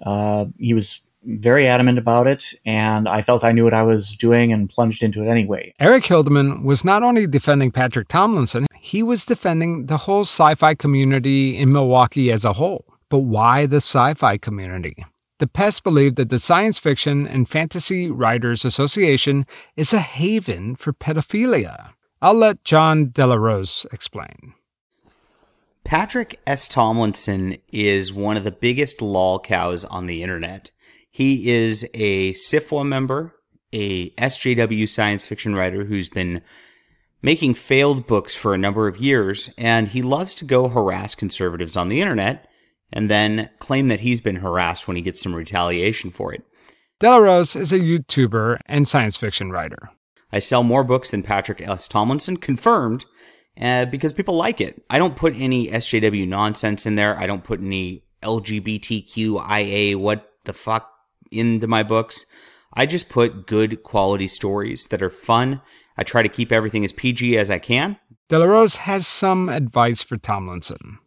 Uh, 0.04 0.46
he 0.58 0.74
was 0.74 1.00
very 1.24 1.66
adamant 1.66 1.98
about 1.98 2.26
it, 2.26 2.54
and 2.64 3.08
I 3.08 3.22
felt 3.22 3.44
I 3.44 3.52
knew 3.52 3.64
what 3.64 3.74
I 3.74 3.82
was 3.82 4.14
doing 4.14 4.52
and 4.52 4.70
plunged 4.70 5.02
into 5.02 5.22
it 5.22 5.28
anyway. 5.28 5.74
Eric 5.80 6.04
Hildeman 6.04 6.62
was 6.62 6.84
not 6.84 7.02
only 7.02 7.26
defending 7.26 7.70
Patrick 7.70 8.08
Tomlinson, 8.08 8.66
he 8.80 9.02
was 9.02 9.26
defending 9.26 9.86
the 9.86 9.98
whole 9.98 10.22
sci-fi 10.22 10.74
community 10.74 11.56
in 11.56 11.72
Milwaukee 11.72 12.30
as 12.30 12.44
a 12.44 12.52
whole. 12.52 12.84
But 13.08 13.20
why 13.20 13.66
the 13.66 13.78
sci-fi 13.78 14.38
community? 14.38 15.04
The 15.38 15.46
Pest 15.46 15.84
believe 15.84 16.16
that 16.16 16.30
the 16.30 16.38
Science 16.40 16.80
Fiction 16.80 17.28
and 17.28 17.48
Fantasy 17.48 18.10
Writers 18.10 18.64
Association 18.64 19.46
is 19.76 19.92
a 19.92 20.00
haven 20.00 20.74
for 20.74 20.92
pedophilia. 20.92 21.90
I'll 22.20 22.34
let 22.34 22.64
Jon 22.64 23.10
Del 23.10 23.28
Arroz 23.28 23.86
explain. 23.92 24.54
Patrick 25.84 26.40
S. 26.44 26.66
Tomlinson 26.66 27.56
is 27.72 28.12
one 28.12 28.36
of 28.36 28.42
the 28.42 28.50
biggest 28.50 29.00
lol 29.00 29.38
cows 29.38 29.84
on 29.84 30.06
the 30.06 30.24
internet. 30.24 30.72
He 31.08 31.50
is 31.50 31.88
a 31.94 32.32
SFWA 32.32 32.84
member, 32.84 33.36
a 33.72 34.10
SJW 34.10 34.88
science 34.88 35.24
fiction 35.24 35.54
writer 35.54 35.84
who's 35.84 36.08
been 36.08 36.42
making 37.22 37.54
failed 37.54 38.08
books 38.08 38.34
for 38.34 38.54
a 38.54 38.58
number 38.58 38.88
of 38.88 38.98
years, 38.98 39.54
and 39.56 39.88
he 39.88 40.02
loves 40.02 40.34
to 40.34 40.44
go 40.44 40.68
harass 40.68 41.14
conservatives 41.14 41.76
on 41.76 41.88
the 41.88 42.00
internet 42.00 42.47
and 42.92 43.10
then 43.10 43.50
claim 43.58 43.88
that 43.88 44.00
he's 44.00 44.20
been 44.20 44.36
harassed 44.36 44.86
when 44.86 44.96
he 44.96 45.02
gets 45.02 45.20
some 45.20 45.34
retaliation 45.34 46.10
for 46.10 46.32
it. 46.32 46.42
Del 47.00 47.20
Arroz 47.20 47.54
is 47.54 47.72
a 47.72 47.78
YouTuber 47.78 48.58
and 48.66 48.88
science 48.88 49.16
fiction 49.16 49.50
writer. 49.50 49.90
I 50.32 50.40
sell 50.40 50.62
more 50.62 50.84
books 50.84 51.10
than 51.10 51.22
Patrick 51.22 51.60
S. 51.60 51.88
Tomlinson, 51.88 52.36
confirmed, 52.36 53.04
uh, 53.60 53.86
because 53.86 54.12
people 54.12 54.34
like 54.34 54.60
it. 54.60 54.82
I 54.90 54.98
don't 54.98 55.16
put 55.16 55.34
any 55.36 55.68
SJW 55.68 56.26
nonsense 56.28 56.86
in 56.86 56.96
there. 56.96 57.18
I 57.18 57.26
don't 57.26 57.44
put 57.44 57.60
any 57.60 58.04
LGBTQIA, 58.22 59.96
what 59.96 60.28
the 60.44 60.52
fuck, 60.52 60.90
into 61.30 61.66
my 61.66 61.82
books. 61.82 62.26
I 62.74 62.86
just 62.86 63.08
put 63.08 63.46
good 63.46 63.82
quality 63.82 64.28
stories 64.28 64.88
that 64.88 65.02
are 65.02 65.10
fun. 65.10 65.62
I 65.96 66.02
try 66.02 66.22
to 66.22 66.28
keep 66.28 66.52
everything 66.52 66.84
as 66.84 66.92
PG 66.92 67.38
as 67.38 67.50
I 67.50 67.58
can. 67.58 67.98
Del 68.28 68.42
Arroz 68.42 68.76
has 68.78 69.06
some 69.06 69.48
advice 69.48 70.02
for 70.02 70.16
Tomlinson. 70.16 70.98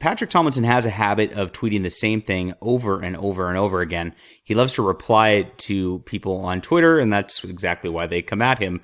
Patrick 0.00 0.30
Tomlinson 0.30 0.64
has 0.64 0.86
a 0.86 0.90
habit 0.90 1.32
of 1.32 1.52
tweeting 1.52 1.82
the 1.82 1.90
same 1.90 2.22
thing 2.22 2.54
over 2.62 3.02
and 3.02 3.16
over 3.18 3.50
and 3.50 3.58
over 3.58 3.82
again. 3.82 4.14
He 4.42 4.54
loves 4.54 4.72
to 4.72 4.82
reply 4.82 5.52
to 5.58 5.98
people 6.00 6.38
on 6.38 6.62
Twitter, 6.62 6.98
and 6.98 7.12
that's 7.12 7.44
exactly 7.44 7.90
why 7.90 8.06
they 8.06 8.22
come 8.22 8.40
at 8.40 8.58
him. 8.58 8.80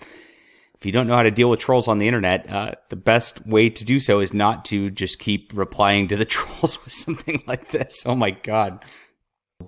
If 0.78 0.84
you 0.84 0.92
don't 0.92 1.06
know 1.06 1.16
how 1.16 1.22
to 1.22 1.30
deal 1.30 1.48
with 1.48 1.58
trolls 1.58 1.88
on 1.88 1.98
the 1.98 2.06
internet, 2.06 2.50
uh, 2.50 2.72
the 2.90 2.96
best 2.96 3.46
way 3.46 3.70
to 3.70 3.84
do 3.84 3.98
so 3.98 4.20
is 4.20 4.34
not 4.34 4.66
to 4.66 4.90
just 4.90 5.18
keep 5.18 5.52
replying 5.54 6.06
to 6.08 6.16
the 6.16 6.24
trolls 6.26 6.84
with 6.84 6.92
something 6.92 7.42
like 7.46 7.68
this. 7.68 8.04
Oh 8.04 8.14
my 8.14 8.32
God. 8.32 8.84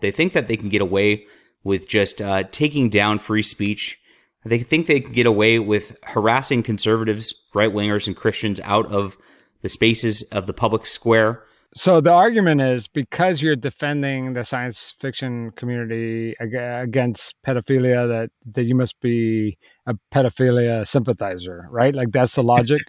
They 0.00 0.10
think 0.10 0.34
that 0.34 0.48
they 0.48 0.56
can 0.58 0.68
get 0.68 0.82
away 0.82 1.24
with 1.64 1.88
just 1.88 2.20
uh, 2.20 2.42
taking 2.50 2.90
down 2.90 3.18
free 3.18 3.42
speech. 3.42 3.98
They 4.44 4.58
think 4.58 4.86
they 4.86 5.00
can 5.00 5.14
get 5.14 5.26
away 5.26 5.58
with 5.58 5.96
harassing 6.02 6.62
conservatives, 6.62 7.46
right 7.54 7.72
wingers, 7.72 8.06
and 8.06 8.14
Christians 8.14 8.60
out 8.64 8.86
of 8.92 9.16
the 9.62 9.68
spaces 9.68 10.22
of 10.32 10.46
the 10.46 10.54
public 10.54 10.86
square. 10.86 11.42
So 11.74 12.00
the 12.00 12.12
argument 12.12 12.62
is 12.62 12.86
because 12.86 13.42
you're 13.42 13.54
defending 13.54 14.32
the 14.32 14.42
science 14.42 14.94
fiction 14.98 15.50
community 15.52 16.34
against 16.40 17.34
pedophilia, 17.46 18.08
that 18.08 18.30
that 18.54 18.64
you 18.64 18.74
must 18.74 18.98
be 19.00 19.58
a 19.86 19.94
pedophilia 20.12 20.86
sympathizer, 20.86 21.66
right? 21.70 21.94
Like 21.94 22.10
that's 22.10 22.34
the 22.34 22.42
logic. 22.42 22.80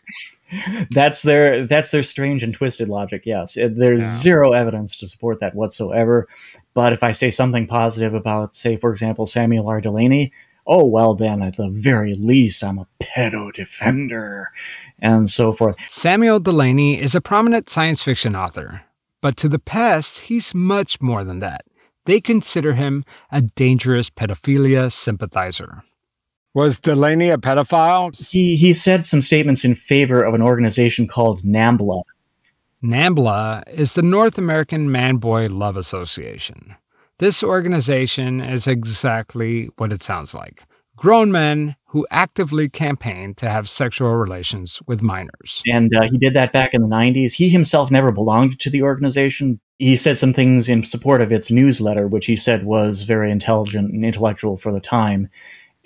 that's 0.92 1.24
their 1.24 1.68
that's 1.68 1.92
their 1.92 2.04
strange 2.04 2.42
and 2.42 2.54
twisted 2.54 2.88
logic. 2.88 3.24
Yes, 3.26 3.56
there's 3.56 4.02
Yeah. 4.02 4.16
zero 4.16 4.54
evidence 4.54 4.96
to 4.98 5.08
support 5.08 5.42
that 5.42 5.56
whatsoever. 5.56 6.28
But 6.74 6.94
if 6.94 7.04
I 7.04 7.12
say 7.12 7.32
something 7.32 7.68
positive 7.68 8.14
about, 8.14 8.56
say, 8.56 8.78
for 8.78 8.92
example, 8.94 9.26
Samuel 9.28 9.68
R. 9.68 9.82
Delany, 9.82 10.32
oh 10.66 10.86
well, 10.86 11.16
then 11.16 11.42
at 11.42 11.58
the 11.58 11.70
very 11.70 12.14
least, 12.16 12.64
I'm 12.64 12.80
a 12.80 12.88
pedo 13.02 13.52
defender, 13.54 14.52
and 15.02 15.30
so 15.30 15.52
forth. 15.54 15.78
Samuel 15.90 16.40
Delany 16.40 17.00
is 17.00 17.16
a 17.16 17.22
prominent 17.22 17.70
science 17.70 18.04
fiction 18.04 18.36
author, 18.36 18.84
but 19.22 19.38
to 19.38 19.50
the 19.50 19.60
pest, 19.60 20.22
he's 20.22 20.56
much 20.56 21.02
more 21.02 21.24
than 21.24 21.40
that. 21.40 21.66
They 22.06 22.22
consider 22.22 22.74
him 22.74 23.06
a 23.32 23.42
dangerous 23.42 24.10
pedophilia 24.10 24.92
sympathizer. 24.92 25.84
Was 26.54 26.80
Delany 26.80 27.30
a 27.30 27.38
pedophile? 27.38 28.16
He 28.30 28.56
he 28.56 28.74
said 28.74 29.06
some 29.06 29.22
statements 29.22 29.64
in 29.64 29.76
favor 29.76 30.24
of 30.24 30.34
an 30.34 30.42
organization 30.42 31.08
called 31.08 31.44
NAMBLA. 31.44 32.02
NAMBLA 32.84 33.64
is 33.68 33.94
the 33.94 34.02
North 34.02 34.38
American 34.38 34.92
Man 34.92 35.18
Boy 35.18 35.48
Love 35.48 35.78
Association. 35.78 36.76
This 37.20 37.44
organization 37.44 38.42
is 38.42 38.68
exactly 38.68 39.70
what 39.76 39.92
it 39.92 40.02
sounds 40.02 40.34
like 40.34 40.64
grown 41.00 41.32
men 41.32 41.78
who 41.86 42.06
actively 42.12 42.68
campaigned 42.68 43.38
to 43.38 43.50
have 43.50 43.70
sexual 43.70 44.16
relations 44.16 44.82
with 44.86 45.02
minors. 45.02 45.64
and 45.66 45.96
uh, 45.96 46.02
he 46.04 46.18
did 46.18 46.34
that 46.34 46.52
back 46.52 46.74
in 46.74 46.82
the 46.82 46.88
90s. 46.88 47.32
He 47.32 47.48
himself 47.48 47.90
never 47.90 48.12
belonged 48.12 48.60
to 48.60 48.70
the 48.70 48.84
organization. 48.84 49.62
He 49.78 49.96
said 49.96 50.18
some 50.18 50.34
things 50.34 50.68
in 50.68 50.84
support 50.84 51.22
of 51.22 51.32
its 51.32 51.50
newsletter, 51.50 52.06
which 52.08 52.26
he 52.26 52.36
said 52.36 52.66
was 52.66 53.04
very 53.04 53.32
intelligent 53.32 53.94
and 53.94 54.04
intellectual 54.04 54.58
for 54.58 54.74
the 54.74 54.82
time. 54.82 55.30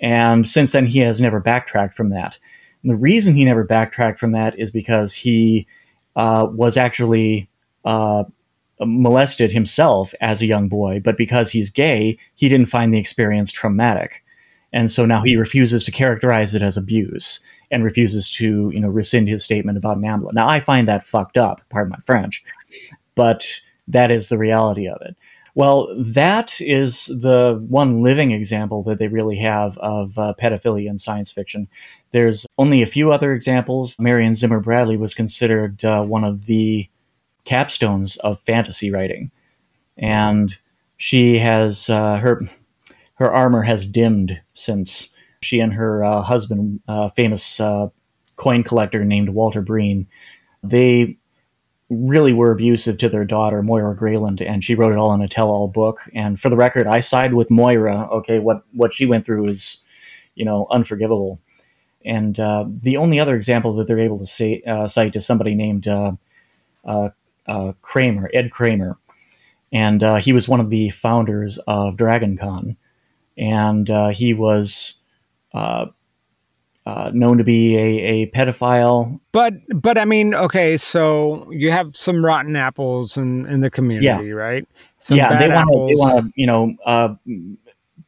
And 0.00 0.48
since 0.48 0.72
then, 0.72 0.84
he 0.84 0.98
has 0.98 1.20
never 1.20 1.38
backtracked 1.38 1.94
from 1.94 2.08
that. 2.08 2.36
And 2.82 2.90
the 2.90 2.96
reason 2.96 3.36
he 3.36 3.44
never 3.44 3.62
backtracked 3.62 4.18
from 4.18 4.32
that 4.32 4.58
is 4.58 4.72
because 4.72 5.14
he 5.14 5.68
uh, 6.16 6.48
was 6.50 6.76
actually 6.76 7.48
uh, 7.84 8.24
molested 8.80 9.52
himself 9.52 10.12
as 10.20 10.42
a 10.42 10.46
young 10.46 10.68
boy, 10.68 11.00
but 11.02 11.16
because 11.16 11.52
he's 11.52 11.70
gay, 11.70 12.18
he 12.34 12.48
didn't 12.48 12.66
find 12.66 12.92
the 12.92 12.98
experience 12.98 13.52
traumatic. 13.52 14.23
And 14.74 14.90
so 14.90 15.06
now 15.06 15.22
he 15.24 15.36
refuses 15.36 15.84
to 15.84 15.92
characterize 15.92 16.52
it 16.52 16.60
as 16.60 16.76
abuse 16.76 17.38
and 17.70 17.84
refuses 17.84 18.28
to, 18.32 18.70
you 18.74 18.80
know, 18.80 18.88
rescind 18.88 19.28
his 19.28 19.44
statement 19.44 19.78
about 19.78 19.98
NAMBLA. 19.98 20.32
Now 20.32 20.48
I 20.48 20.58
find 20.58 20.88
that 20.88 21.04
fucked 21.04 21.36
up, 21.36 21.60
pardon 21.70 21.92
my 21.92 21.98
French, 21.98 22.44
but 23.14 23.46
that 23.86 24.10
is 24.10 24.28
the 24.28 24.36
reality 24.36 24.88
of 24.88 25.00
it. 25.00 25.14
Well, 25.54 25.94
that 25.96 26.60
is 26.60 27.06
the 27.06 27.64
one 27.68 28.02
living 28.02 28.32
example 28.32 28.82
that 28.82 28.98
they 28.98 29.06
really 29.06 29.36
have 29.36 29.78
of 29.78 30.18
uh, 30.18 30.34
pedophilia 30.40 30.88
in 30.88 30.98
science 30.98 31.30
fiction. 31.30 31.68
There's 32.10 32.44
only 32.58 32.82
a 32.82 32.86
few 32.86 33.12
other 33.12 33.32
examples. 33.32 33.96
Marion 34.00 34.34
Zimmer 34.34 34.58
Bradley 34.58 34.96
was 34.96 35.14
considered 35.14 35.84
uh, 35.84 36.02
one 36.02 36.24
of 36.24 36.46
the 36.46 36.90
capstones 37.44 38.18
of 38.18 38.40
fantasy 38.40 38.90
writing, 38.90 39.30
and 39.96 40.58
she 40.96 41.38
has 41.38 41.88
uh, 41.88 42.16
her 42.16 42.40
her 43.14 43.32
armor 43.32 43.62
has 43.62 43.84
dimmed 43.84 44.40
since 44.54 45.08
she 45.40 45.60
and 45.60 45.74
her 45.74 46.04
uh, 46.04 46.22
husband, 46.22 46.80
uh, 46.88 47.08
famous 47.08 47.60
uh, 47.60 47.88
coin 48.36 48.62
collector 48.64 49.04
named 49.04 49.28
Walter 49.28 49.62
Breen, 49.62 50.06
they 50.62 51.16
really 51.90 52.32
were 52.32 52.50
abusive 52.50 52.98
to 52.98 53.08
their 53.08 53.24
daughter 53.24 53.62
Moira 53.62 53.94
Greyland, 53.94 54.40
and 54.40 54.64
she 54.64 54.74
wrote 54.74 54.92
it 54.92 54.98
all 54.98 55.12
in 55.12 55.20
a 55.20 55.28
tell-all 55.28 55.68
book. 55.68 56.00
And 56.14 56.40
for 56.40 56.48
the 56.48 56.56
record, 56.56 56.86
I 56.86 57.00
side 57.00 57.34
with 57.34 57.50
Moira. 57.50 58.08
Okay, 58.10 58.38
what 58.38 58.64
what 58.72 58.92
she 58.92 59.06
went 59.06 59.24
through 59.24 59.46
is, 59.46 59.82
you 60.34 60.44
know, 60.44 60.66
unforgivable. 60.70 61.40
And 62.04 62.40
uh, 62.40 62.64
the 62.68 62.96
only 62.96 63.20
other 63.20 63.36
example 63.36 63.74
that 63.76 63.86
they're 63.86 64.00
able 64.00 64.18
to 64.18 64.26
say, 64.26 64.62
uh, 64.66 64.88
cite 64.88 65.16
is 65.16 65.26
somebody 65.26 65.54
named 65.54 65.86
uh, 65.86 66.12
Kramer, 67.82 68.30
Ed 68.34 68.50
Kramer, 68.50 68.98
and 69.72 70.02
he 70.20 70.32
was 70.32 70.48
one 70.48 70.60
of 70.60 70.70
the 70.70 70.90
founders 70.90 71.58
of 71.66 71.96
DragonCon, 71.96 72.76
and 73.36 73.88
uh, 73.90 74.08
he 74.08 74.34
was 74.34 74.94
uh, 75.52 75.86
uh, 76.86 77.10
known 77.14 77.38
to 77.38 77.44
be 77.44 77.76
a, 77.76 77.80
a 77.80 78.30
pedophile. 78.30 79.18
But 79.32 79.54
but 79.74 79.98
I 79.98 80.04
mean, 80.04 80.34
okay, 80.34 80.76
so 80.76 81.50
you 81.50 81.70
have 81.70 81.96
some 81.96 82.24
rotten 82.24 82.56
apples 82.56 83.16
in, 83.16 83.46
in 83.46 83.60
the 83.60 83.70
community, 83.70 84.32
right? 84.32 84.68
Some 84.98 85.16
yeah, 85.16 85.38
they 85.38 85.48
want 85.48 85.68
to 85.70 85.86
they 85.86 86.00
want 86.00 86.26
to 86.26 86.32
you 86.36 86.46
know 86.46 86.74
uh, 86.84 87.14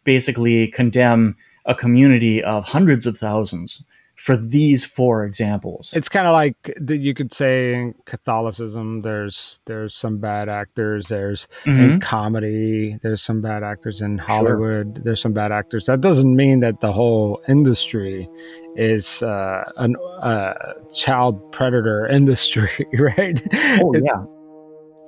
basically 0.05 0.69
condemn 0.69 1.37
a 1.65 1.75
community 1.75 2.43
of 2.43 2.65
hundreds 2.65 3.07
of 3.07 3.19
thousands 3.19 3.83
for 4.17 4.37
these 4.37 4.85
four 4.85 5.25
examples. 5.25 5.93
It's 5.95 6.09
kind 6.09 6.27
of 6.27 6.33
like 6.33 6.75
that 6.81 6.99
you 6.99 7.13
could 7.15 7.33
say 7.35 7.75
in 7.75 7.95
Catholicism. 8.07 9.03
There's 9.03 9.61
there's 9.67 9.95
some 9.95 10.19
bad 10.19 10.49
actors. 10.49 11.09
There's 11.09 11.47
in 11.67 11.77
Mhm. 11.77 12.01
comedy. 12.01 12.99
There's 13.03 13.21
some 13.23 13.41
bad 13.43 13.63
actors 13.63 14.01
in 14.01 14.19
Hollywood. 14.19 15.03
There's 15.05 15.21
some 15.21 15.33
bad 15.35 15.53
actors. 15.53 15.87
That 15.87 16.01
doesn't 16.01 16.35
mean 16.35 16.61
that 16.61 16.81
the 16.81 16.93
whole 16.93 17.41
industry 17.47 18.29
is 18.75 19.23
uh, 19.23 19.65
a 19.77 19.89
uh, 20.23 20.73
child 20.95 21.53
predator 21.53 22.07
industry, 22.11 22.71
right? 22.99 23.41
Oh 23.83 23.93
yeah. 23.95 24.25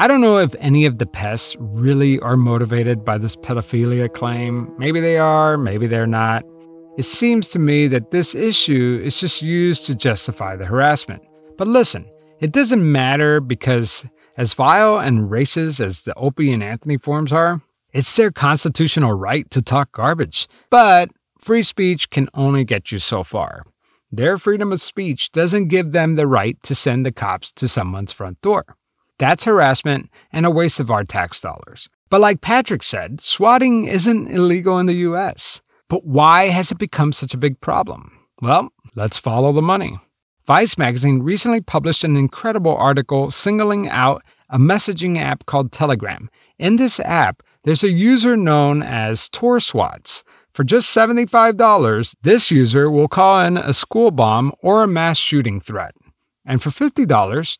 I 0.01 0.07
don't 0.07 0.21
know 0.21 0.39
if 0.39 0.55
any 0.61 0.85
of 0.87 0.99
the 0.99 1.07
pests 1.07 1.57
really 1.59 2.21
are 2.21 2.37
motivated 2.37 3.05
by 3.05 3.19
this 3.19 3.35
pedophilia 3.37 4.13
claim. 4.13 4.73
Maybe 4.79 5.01
they 5.01 5.19
are, 5.19 5.57
maybe 5.57 5.87
they're 5.89 6.07
not. 6.07 6.45
It 6.99 7.05
seems 7.05 7.51
to 7.51 7.61
me 7.61 7.87
that 7.87 8.11
this 8.11 8.35
issue 8.35 9.01
is 9.05 9.21
just 9.21 9.41
used 9.41 9.87
to 9.87 9.95
justify 9.95 10.57
the 10.57 10.65
harassment. 10.65 11.23
But 11.57 11.69
listen, 11.69 12.05
it 12.41 12.51
doesn't 12.51 12.91
matter 12.91 13.41
because, 13.41 14.05
as 14.37 14.55
vile 14.55 14.99
and 14.99 15.31
racist 15.31 15.79
as 15.79 16.03
the 16.03 16.13
Opie 16.15 16.51
and 16.53 16.61
Anthony 16.61 16.99
forums 16.99 17.33
are, 17.33 17.63
it's 17.93 18.17
their 18.17 18.33
constitutional 18.33 19.13
right 19.13 19.49
to 19.53 19.63
talk 19.63 19.93
garbage. 19.93 20.49
But 20.71 21.11
free 21.39 21.63
speech 21.63 22.11
can 22.11 22.29
only 22.35 22.65
get 22.65 22.91
you 22.91 22.99
so 22.99 23.23
far. 23.23 23.63
Their 24.11 24.37
freedom 24.37 24.73
of 24.73 24.81
speech 24.81 25.31
doesn't 25.31 25.69
give 25.69 25.93
them 25.93 26.17
the 26.17 26.27
right 26.27 26.61
to 26.65 26.75
send 26.75 27.07
the 27.07 27.13
cops 27.13 27.53
to 27.53 27.69
someone's 27.69 28.11
front 28.11 28.43
door. 28.43 28.75
That's 29.19 29.45
harassment 29.45 30.11
and 30.33 30.45
a 30.45 30.51
waste 30.51 30.81
of 30.81 30.91
our 30.91 31.05
tax 31.05 31.41
dollars. 31.41 31.89
But 32.11 32.21
like 32.21 32.41
Patrick 32.41 32.83
said, 32.83 33.21
swatting 33.21 33.85
isn't 33.85 34.33
illegal 34.33 34.81
in 34.81 34.87
the 34.87 34.95
US. 34.95 35.63
But 35.89 36.05
why 36.05 36.49
has 36.49 36.71
it 36.71 36.79
become 36.79 37.13
such 37.13 37.35
a 37.35 37.39
big 37.39 37.61
problem? 37.61 38.13
Well, 38.43 38.73
let's 38.95 39.19
follow 39.19 39.53
the 39.53 39.63
money. 39.63 39.99
Vice 40.47 40.79
magazine 40.79 41.23
recently 41.23 41.61
published 41.61 42.05
an 42.05 42.17
incredible 42.17 42.75
article 42.77 43.31
singling 43.31 43.89
out 43.89 44.23
a 44.49 44.59
messaging 44.59 45.19
app 45.19 45.45
called 45.47 45.73
Telegram. 45.73 46.31
In 46.59 46.77
this 46.77 47.01
app, 47.01 47.43
there's 47.65 47.85
a 47.85 47.93
user 47.93 48.37
known 48.37 48.83
as 48.83 49.29
TorSwats. 49.29 50.23
For 50.55 50.65
just 50.65 50.95
$75, 50.97 52.17
this 52.23 52.51
user 52.51 52.91
will 52.91 53.09
call 53.09 53.41
in 53.41 53.57
a 53.57 53.75
school 53.75 54.11
bomb 54.11 54.53
or 54.61 54.83
a 54.83 54.89
mass 54.89 55.19
shooting 55.19 55.61
threat. 55.61 55.95
And 56.45 56.63
for 56.63 56.71
$50, 56.71 57.07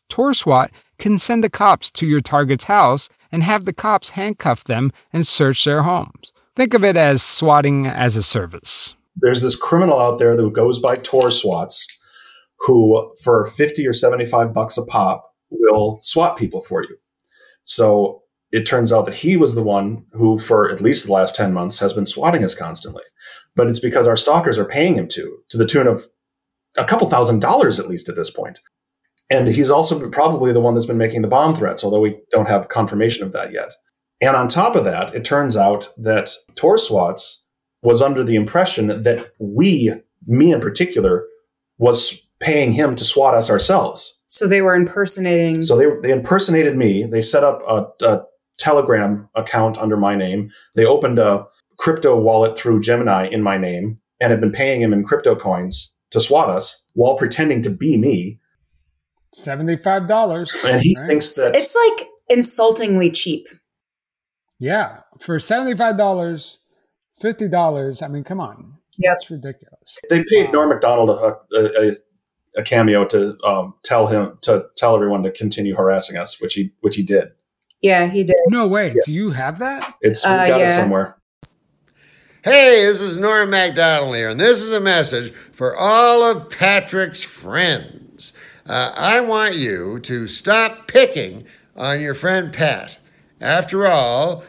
TorSwat 0.09 0.69
can 0.97 1.19
send 1.19 1.43
the 1.43 1.49
cops 1.49 1.91
to 1.91 2.07
your 2.07 2.21
target's 2.21 2.63
house 2.63 3.07
and 3.31 3.43
have 3.43 3.65
the 3.65 3.73
cops 3.73 4.11
handcuff 4.11 4.63
them 4.63 4.91
and 5.13 5.27
search 5.27 5.63
their 5.63 5.83
homes. 5.83 6.33
Think 6.59 6.73
of 6.73 6.83
it 6.83 6.97
as 6.97 7.23
swatting 7.23 7.87
as 7.87 8.17
a 8.17 8.21
service. 8.21 8.93
There's 9.15 9.41
this 9.41 9.55
criminal 9.55 9.97
out 9.97 10.19
there 10.19 10.35
who 10.35 10.51
goes 10.51 10.77
by 10.77 10.97
Tor 10.97 11.31
Swats, 11.31 11.87
who 12.59 13.13
for 13.23 13.45
50 13.45 13.87
or 13.87 13.93
75 13.93 14.53
bucks 14.53 14.77
a 14.77 14.85
pop 14.85 15.33
will 15.49 15.99
swat 16.01 16.35
people 16.35 16.61
for 16.61 16.83
you. 16.83 16.97
So 17.63 18.23
it 18.51 18.65
turns 18.65 18.91
out 18.91 19.05
that 19.05 19.13
he 19.13 19.37
was 19.37 19.55
the 19.55 19.63
one 19.63 20.03
who, 20.11 20.37
for 20.37 20.69
at 20.69 20.81
least 20.81 21.05
the 21.05 21.13
last 21.13 21.33
10 21.33 21.53
months, 21.53 21.79
has 21.79 21.93
been 21.93 22.05
swatting 22.05 22.43
us 22.43 22.55
constantly. 22.55 23.03
But 23.55 23.67
it's 23.67 23.79
because 23.79 24.05
our 24.05 24.17
stalkers 24.17 24.59
are 24.59 24.65
paying 24.65 24.95
him 24.95 25.07
to, 25.13 25.37
to 25.47 25.57
the 25.57 25.65
tune 25.65 25.87
of 25.87 26.07
a 26.77 26.83
couple 26.83 27.09
thousand 27.09 27.39
dollars 27.39 27.79
at 27.79 27.87
least 27.87 28.09
at 28.09 28.17
this 28.17 28.31
point. 28.31 28.59
And 29.29 29.47
he's 29.47 29.69
also 29.69 30.09
probably 30.09 30.51
the 30.51 30.59
one 30.59 30.73
that's 30.73 30.85
been 30.85 30.97
making 30.97 31.21
the 31.21 31.29
bomb 31.29 31.55
threats, 31.55 31.85
although 31.85 32.01
we 32.01 32.19
don't 32.31 32.49
have 32.49 32.67
confirmation 32.67 33.25
of 33.25 33.31
that 33.31 33.53
yet. 33.53 33.71
And 34.21 34.35
on 34.35 34.47
top 34.47 34.75
of 34.75 34.83
that, 34.83 35.13
it 35.15 35.23
turns 35.23 35.55
out 35.55 35.87
that 35.97 36.29
Torswats 36.55 37.43
was 37.81 38.01
under 38.01 38.23
the 38.23 38.35
impression 38.35 38.87
that 38.87 39.31
we, 39.39 39.93
me 40.27 40.51
in 40.51 40.59
particular, 40.59 41.25
was 41.77 42.21
paying 42.39 42.73
him 42.73 42.95
to 42.95 43.05
swat 43.05 43.33
us 43.33 43.49
ourselves. 43.49 44.17
So 44.27 44.47
they 44.47 44.61
were 44.61 44.75
impersonating. 44.75 45.63
So 45.63 45.77
they, 45.77 45.87
they 46.01 46.11
impersonated 46.11 46.75
me. 46.75 47.03
They 47.03 47.21
set 47.21 47.43
up 47.43 47.61
a, 47.67 48.05
a 48.05 48.23
Telegram 48.57 49.29
account 49.35 49.77
under 49.77 49.95
my 49.95 50.15
name. 50.15 50.51
They 50.75 50.85
opened 50.85 51.19
a 51.19 51.47
crypto 51.77 52.19
wallet 52.19 52.57
through 52.57 52.81
Gemini 52.81 53.27
in 53.27 53.41
my 53.41 53.57
name 53.57 53.99
and 54.19 54.31
have 54.31 54.41
been 54.41 54.51
paying 54.51 54.81
him 54.81 54.91
in 54.91 55.05
crypto 55.05 55.35
coins 55.35 55.95
to 56.11 56.19
swat 56.19 56.49
us 56.49 56.85
while 56.93 57.15
pretending 57.15 57.61
to 57.61 57.69
be 57.69 57.95
me 57.95 58.39
Seventy-five 59.31 60.07
dollars, 60.07 60.55
and 60.65 60.81
he 60.81 60.97
right? 60.97 61.07
thinks 61.07 61.35
that 61.35 61.55
it's 61.55 61.75
like 61.75 62.07
insultingly 62.29 63.11
cheap. 63.11 63.47
Yeah, 64.59 64.99
for 65.19 65.39
seventy-five 65.39 65.97
dollars, 65.97 66.59
fifty 67.19 67.47
dollars. 67.47 68.01
I 68.01 68.07
mean, 68.07 68.23
come 68.23 68.39
on, 68.39 68.73
yeah, 68.97 69.11
that's 69.11 69.29
ridiculous. 69.31 69.97
They 70.09 70.23
paid 70.25 70.51
Norm 70.51 70.69
Macdonald 70.69 71.09
a, 71.09 71.37
a, 71.55 71.95
a 72.57 72.63
cameo 72.63 73.05
to 73.05 73.37
um, 73.43 73.75
tell 73.83 74.07
him 74.07 74.37
to 74.41 74.65
tell 74.75 74.95
everyone 74.95 75.23
to 75.23 75.31
continue 75.31 75.75
harassing 75.75 76.17
us, 76.17 76.41
which 76.41 76.55
he 76.55 76.73
which 76.81 76.95
he 76.95 77.03
did. 77.03 77.31
Yeah, 77.81 78.07
he 78.07 78.23
did. 78.23 78.35
No 78.49 78.67
way. 78.67 78.87
Yeah. 78.87 79.01
Do 79.05 79.13
you 79.13 79.31
have 79.31 79.59
that? 79.59 79.95
It's 80.01 80.25
we 80.25 80.31
uh, 80.31 80.47
got 80.47 80.59
yeah. 80.59 80.67
it 80.67 80.71
somewhere. 80.71 81.15
Hey, 82.43 82.85
this 82.85 83.01
is 83.01 83.17
Norm 83.17 83.49
Macdonald 83.49 84.15
here, 84.15 84.29
and 84.29 84.39
this 84.39 84.61
is 84.61 84.71
a 84.71 84.79
message 84.79 85.33
for 85.51 85.75
all 85.75 86.23
of 86.23 86.49
Patrick's 86.49 87.21
friends 87.21 87.99
uh, 88.69 88.93
I 88.95 89.19
want 89.21 89.55
you 89.55 89.99
to 90.01 90.27
stop 90.27 90.87
picking 90.87 91.45
on 91.75 92.01
your 92.01 92.13
friend 92.13 92.53
Pat. 92.53 92.99
After 93.41 93.87
all, 93.87 94.43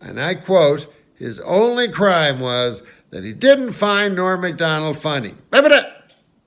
and 0.00 0.20
I 0.20 0.34
quote, 0.34 0.86
his 1.14 1.40
only 1.40 1.88
crime 1.88 2.40
was 2.40 2.82
that 3.10 3.24
he 3.24 3.32
didn't 3.32 3.72
find 3.72 4.16
Norm 4.16 4.40
Macdonald 4.40 4.96
funny. 4.96 5.34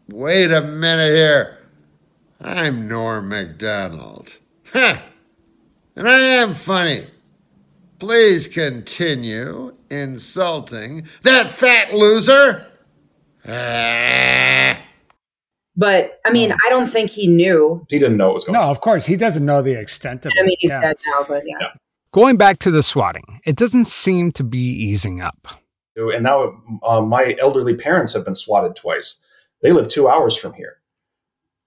Wait 0.09 0.51
a 0.51 0.61
minute 0.61 1.13
here. 1.13 1.59
I'm 2.41 2.87
Norm 2.87 3.29
Macdonald. 3.29 4.37
Huh. 4.71 4.97
And 5.95 6.07
I 6.07 6.19
am 6.19 6.55
funny. 6.55 7.05
Please 7.99 8.47
continue 8.47 9.75
insulting 9.89 11.07
that 11.21 11.49
fat 11.49 11.93
loser. 11.93 12.67
Ah. 13.47 14.79
But 15.75 16.19
I 16.23 16.31
mean, 16.31 16.51
I 16.51 16.69
don't 16.69 16.85
think 16.85 17.09
he 17.09 17.25
knew. 17.25 17.83
He 17.89 17.97
didn't 17.97 18.17
know 18.17 18.27
what 18.27 18.35
was 18.35 18.43
going 18.43 18.53
no, 18.53 18.61
on. 18.61 18.69
Of 18.69 18.81
course. 18.81 19.07
He 19.07 19.15
doesn't 19.15 19.43
know 19.43 19.63
the 19.63 19.79
extent 19.79 20.23
of 20.23 20.31
it. 20.35 20.39
I 20.39 20.45
mean, 20.45 20.55
he's 20.59 20.71
yeah. 20.71 20.81
dead 20.81 20.97
now, 21.07 21.25
but 21.27 21.43
yeah. 21.47 21.55
yeah. 21.59 21.67
Going 22.13 22.37
back 22.37 22.59
to 22.59 22.69
the 22.69 22.83
swatting, 22.83 23.41
it 23.43 23.55
doesn't 23.55 23.85
seem 23.85 24.31
to 24.33 24.43
be 24.43 24.59
easing 24.59 25.19
up. 25.19 25.47
And 25.95 26.23
now 26.23 26.61
uh, 26.83 27.01
my 27.01 27.35
elderly 27.39 27.75
parents 27.75 28.13
have 28.13 28.23
been 28.23 28.35
swatted 28.35 28.75
twice. 28.75 29.19
They 29.63 29.71
live 29.71 29.87
two 29.87 30.07
hours 30.07 30.37
from 30.37 30.53
here. 30.53 30.77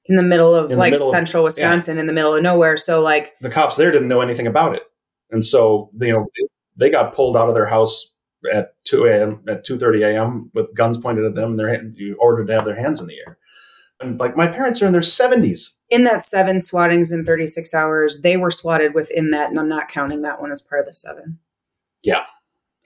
In 0.04 0.14
the 0.14 0.22
middle 0.22 0.54
of 0.54 0.70
in 0.70 0.78
like 0.78 0.92
middle 0.92 1.10
central 1.10 1.42
of, 1.42 1.46
Wisconsin, 1.46 1.96
yeah. 1.96 2.02
in 2.02 2.06
the 2.06 2.12
middle 2.12 2.32
of 2.32 2.42
nowhere. 2.44 2.76
So, 2.76 3.00
like, 3.00 3.32
the 3.40 3.50
cops 3.50 3.76
there 3.76 3.90
didn't 3.90 4.06
know 4.06 4.20
anything 4.20 4.46
about 4.46 4.76
it. 4.76 4.82
And 5.32 5.44
so, 5.44 5.90
you 6.00 6.12
know, 6.12 6.28
they 6.76 6.90
got 6.90 7.12
pulled 7.12 7.36
out 7.36 7.48
of 7.48 7.56
their 7.56 7.66
house 7.66 8.14
at 8.52 8.74
2 8.84 9.06
a.m., 9.06 9.42
at 9.48 9.64
2.30 9.64 10.02
a.m. 10.02 10.50
with 10.54 10.72
guns 10.76 10.96
pointed 10.96 11.24
at 11.24 11.34
them 11.34 11.50
and 11.50 11.58
they're 11.58 11.82
ordered 12.20 12.46
to 12.46 12.52
have 12.52 12.64
their 12.64 12.76
hands 12.76 13.00
in 13.00 13.08
the 13.08 13.18
air. 13.18 13.36
And 14.00 14.20
like 14.20 14.36
my 14.36 14.46
parents 14.46 14.82
are 14.82 14.86
in 14.86 14.92
their 14.92 15.00
70s. 15.00 15.74
In 15.90 16.04
that 16.04 16.22
seven 16.22 16.60
swattings 16.60 17.12
in 17.12 17.24
36 17.24 17.72
hours, 17.74 18.20
they 18.20 18.36
were 18.36 18.50
swatted 18.50 18.94
within 18.94 19.30
that, 19.30 19.50
and 19.50 19.58
I'm 19.58 19.68
not 19.68 19.88
counting 19.88 20.22
that 20.22 20.40
one 20.40 20.50
as 20.50 20.60
part 20.60 20.80
of 20.80 20.86
the 20.86 20.94
seven. 20.94 21.38
Yeah. 22.02 22.24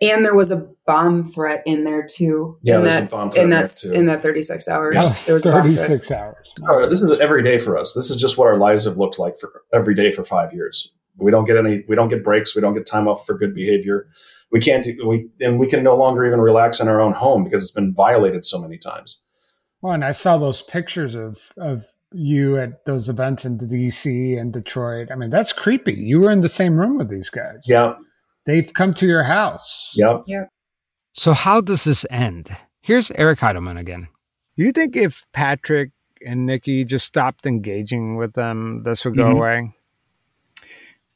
And 0.03 0.25
there 0.25 0.35
was 0.35 0.51
a 0.51 0.69
bomb 0.87 1.25
threat 1.25 1.63
in 1.67 1.85
there 1.85 2.07
too. 2.07 2.59
Yeah, 2.63 2.79
in 2.79 2.85
that, 2.85 3.13
in 3.37 3.51
that 3.51 3.71
in 3.93 4.07
that 4.07 4.23
36 4.23 4.67
hours. 4.67 4.95
Yes, 4.95 5.27
there 5.27 5.35
was 5.35 5.45
36 5.45 6.11
hours. 6.11 6.55
Oh, 6.67 6.89
this 6.89 7.03
is 7.03 7.21
every 7.21 7.43
day 7.43 7.59
for 7.59 7.77
us. 7.77 7.93
This 7.93 8.11
is 8.11 8.17
just 8.17 8.39
what 8.39 8.47
our 8.47 8.57
lives 8.57 8.87
have 8.87 8.97
looked 8.97 9.19
like 9.19 9.37
for 9.37 9.63
every 9.75 9.95
day 9.95 10.11
for 10.11 10.25
five 10.25 10.55
years. 10.55 10.91
We 11.19 11.31
don't 11.31 11.45
get 11.45 11.59
any. 11.59 11.85
We 11.87 11.97
don't 11.97 12.09
get 12.09 12.25
breaks. 12.25 12.57
We 12.57 12.63
don't 12.63 12.73
get 12.73 12.87
time 12.87 13.09
off 13.09 13.27
for 13.27 13.37
good 13.37 13.55
behavior. 13.55 14.09
We 14.51 14.59
can't. 14.61 14.87
We 15.05 15.29
and 15.41 15.59
we 15.59 15.67
can 15.67 15.83
no 15.83 15.97
longer 15.97 16.25
even 16.25 16.41
relax 16.41 16.81
in 16.81 16.89
our 16.89 17.01
own 17.01 17.13
home 17.13 17.45
because 17.45 17.63
it's 17.63 17.71
been 17.71 17.93
violated 17.95 18.45
so 18.45 18.59
many 18.59 18.79
times. 18.79 19.21
Well, 19.83 19.95
and 19.95 20.05
I 20.05 20.13
saw 20.13 20.39
those 20.39 20.63
pictures 20.63 21.15
of 21.15 21.53
of 21.57 21.85
you 22.13 22.59
at 22.59 22.85
those 22.85 23.09
events 23.09 23.45
in 23.45 23.59
DC 23.59 24.39
and 24.39 24.53
Detroit. 24.53 25.09
I 25.11 25.15
mean, 25.15 25.31
that's 25.31 25.53
creepy. 25.53 25.95
You 25.95 26.21
were 26.21 26.31
in 26.31 26.41
the 26.41 26.49
same 26.49 26.79
room 26.79 26.99
with 26.99 27.09
these 27.09 27.31
guys. 27.31 27.67
Yeah. 27.69 27.95
They've 28.47 28.73
come 28.73 28.95
to 28.95 29.07
your 29.07 29.23
house. 29.23 29.93
Yep. 29.97 30.23
Yeah. 30.27 30.45
So 31.13 31.33
how 31.33 31.61
does 31.61 31.85
this 31.85 32.05
end? 32.11 32.49
Here's 32.83 33.11
Eric 33.13 33.41
Heidelman 33.41 33.79
again. 33.79 34.09
Do 34.57 34.65
you 34.65 34.73
think 34.73 34.97
if 34.97 35.25
Patrick 35.33 35.91
and 36.27 36.47
Nikki 36.47 36.85
just 36.85 37.07
stopped 37.07 37.47
engaging 37.47 38.17
with 38.17 38.33
them, 38.33 38.83
this 38.83 39.05
would 39.05 39.17
go 39.17 39.25
mm-hmm. 39.25 39.37
away? 39.37 39.75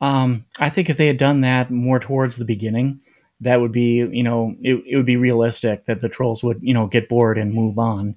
Um, 0.00 0.44
I 0.58 0.70
think 0.70 0.90
if 0.90 0.96
they 0.96 1.06
had 1.06 1.18
done 1.18 1.40
that 1.40 1.70
more 1.70 1.98
towards 1.98 2.36
the 2.36 2.44
beginning, 2.44 3.00
that 3.40 3.60
would 3.60 3.72
be, 3.72 4.06
you 4.12 4.22
know, 4.22 4.54
it, 4.60 4.82
it 4.86 4.96
would 4.96 5.06
be 5.06 5.16
realistic 5.16 5.86
that 5.86 6.00
the 6.00 6.08
trolls 6.08 6.44
would, 6.44 6.60
you 6.62 6.74
know, 6.74 6.86
get 6.86 7.08
bored 7.08 7.38
and 7.38 7.52
move 7.52 7.78
on 7.78 8.16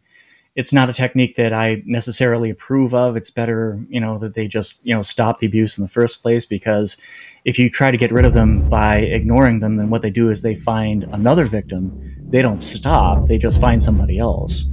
it's 0.57 0.73
not 0.73 0.89
a 0.89 0.93
technique 0.93 1.35
that 1.35 1.53
I 1.53 1.83
necessarily 1.85 2.49
approve 2.49 2.95
of. 2.95 3.15
It's 3.15 3.29
better, 3.29 3.79
you 3.89 4.01
know, 4.01 4.17
that 4.17 4.33
they 4.33 4.47
just, 4.47 4.79
you 4.83 4.93
know, 4.93 5.03
stop 5.03 5.37
the 5.37 5.45
abuse 5.45 5.77
in 5.77 5.83
the 5.83 5.87
first 5.87 6.19
place 6.19 6.47
because 6.47 6.97
if 7.45 7.59
you 7.59 7.69
try 7.69 7.91
to 7.91 7.97
get 7.97 8.11
rid 8.11 8.25
of 8.25 8.33
them 8.33 8.67
by 8.67 8.97
ignoring 8.97 9.59
them, 9.59 9.75
then 9.75 9.91
what 9.91 10.01
they 10.01 10.09
do 10.09 10.31
is 10.31 10.41
they 10.41 10.55
find 10.55 11.03
another 11.11 11.45
victim. 11.45 12.15
They 12.29 12.41
don't 12.41 12.59
stop, 12.59 13.27
they 13.27 13.37
just 13.37 13.61
find 13.61 13.81
somebody 13.81 14.17
else. 14.17 14.65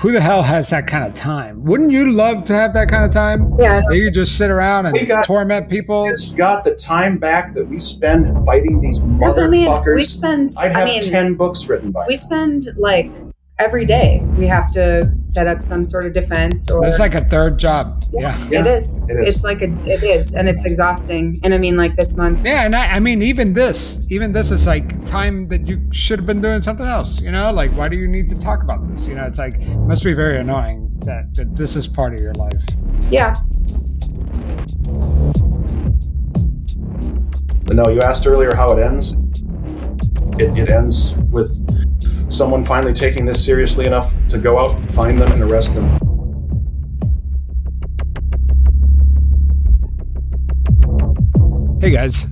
Who 0.00 0.12
the 0.12 0.20
hell 0.20 0.44
has 0.44 0.70
that 0.70 0.86
kind 0.86 1.04
of 1.04 1.12
time? 1.12 1.64
Wouldn't 1.64 1.90
you 1.90 2.12
love 2.12 2.44
to 2.44 2.54
have 2.54 2.72
that 2.74 2.88
kind 2.88 3.04
of 3.04 3.10
time? 3.10 3.52
Yeah. 3.58 3.80
That 3.86 3.96
you 3.96 4.12
just 4.12 4.38
sit 4.38 4.48
around 4.48 4.86
and 4.86 5.08
got, 5.08 5.26
torment 5.26 5.68
people? 5.68 6.06
It's 6.06 6.32
got 6.32 6.62
the 6.62 6.76
time 6.76 7.18
back 7.18 7.52
that 7.54 7.66
we 7.66 7.80
spend 7.80 8.26
fighting 8.46 8.80
these 8.80 9.00
motherfuckers. 9.00 9.44
I 9.44 9.48
mean, 9.48 9.94
we 9.96 10.04
spend. 10.04 10.48
I'd 10.60 10.72
have 10.72 10.82
I 10.82 10.84
mean, 10.84 11.02
ten 11.02 11.34
books 11.34 11.68
written 11.68 11.90
by. 11.90 12.06
We 12.06 12.14
now. 12.14 12.20
spend 12.20 12.66
like 12.78 13.12
every 13.60 13.84
day 13.84 14.20
we 14.36 14.46
have 14.46 14.72
to 14.72 15.12
set 15.22 15.46
up 15.46 15.62
some 15.62 15.84
sort 15.84 16.06
of 16.06 16.12
defense 16.14 16.70
or 16.70 16.84
It's 16.86 16.98
like 16.98 17.14
a 17.14 17.24
third 17.24 17.58
job. 17.58 18.02
Yeah. 18.10 18.36
it 18.50 18.66
is. 18.66 19.04
it 19.08 19.12
is. 19.20 19.28
It's 19.36 19.44
like 19.44 19.60
a 19.62 19.70
it 19.86 20.02
is, 20.02 20.34
and 20.34 20.48
it's 20.48 20.64
exhausting. 20.64 21.38
And 21.44 21.54
I 21.54 21.58
mean, 21.58 21.76
like 21.76 21.94
this 21.94 22.16
month, 22.16 22.44
Yeah, 22.44 22.64
and 22.64 22.74
I, 22.74 22.94
I 22.96 23.00
mean, 23.00 23.22
even 23.22 23.52
this, 23.52 24.04
even 24.10 24.32
this 24.32 24.50
is 24.50 24.66
like 24.66 25.04
time 25.06 25.48
that 25.48 25.66
you 25.68 25.80
should 25.92 26.18
have 26.18 26.26
been 26.26 26.40
doing 26.40 26.60
something 26.60 26.86
else. 26.86 27.20
You 27.20 27.30
know, 27.30 27.52
like 27.52 27.70
why 27.72 27.88
do 27.88 27.96
you 27.96 28.08
need 28.08 28.30
to 28.30 28.40
talk 28.40 28.62
about 28.62 28.88
this? 28.88 29.06
You 29.06 29.14
know, 29.14 29.24
it's 29.24 29.38
like 29.38 29.54
it 29.60 29.76
must 29.78 30.02
be 30.02 30.14
very 30.14 30.38
annoying 30.38 30.90
that, 31.04 31.34
that 31.34 31.54
this 31.54 31.76
is 31.76 31.86
part 31.86 32.14
of 32.14 32.20
your 32.20 32.34
life. 32.34 32.64
yeah, 33.10 33.34
But 37.66 37.76
no, 37.76 37.88
you 37.88 38.00
asked 38.00 38.26
earlier 38.26 38.54
how 38.54 38.76
it 38.76 38.82
ends. 38.82 39.16
It, 40.38 40.56
it 40.58 40.70
ends 40.70 41.14
with 41.30 41.59
someone 42.30 42.64
finally 42.64 42.92
taking 42.92 43.24
this 43.24 43.44
seriously 43.44 43.86
enough 43.86 44.14
to 44.28 44.38
go 44.38 44.58
out, 44.58 44.74
and 44.76 44.92
find 44.92 45.18
them, 45.20 45.32
and 45.32 45.42
arrest 45.42 45.74
them. 45.74 45.88
Hey 51.80 51.90
guys. 51.90 52.26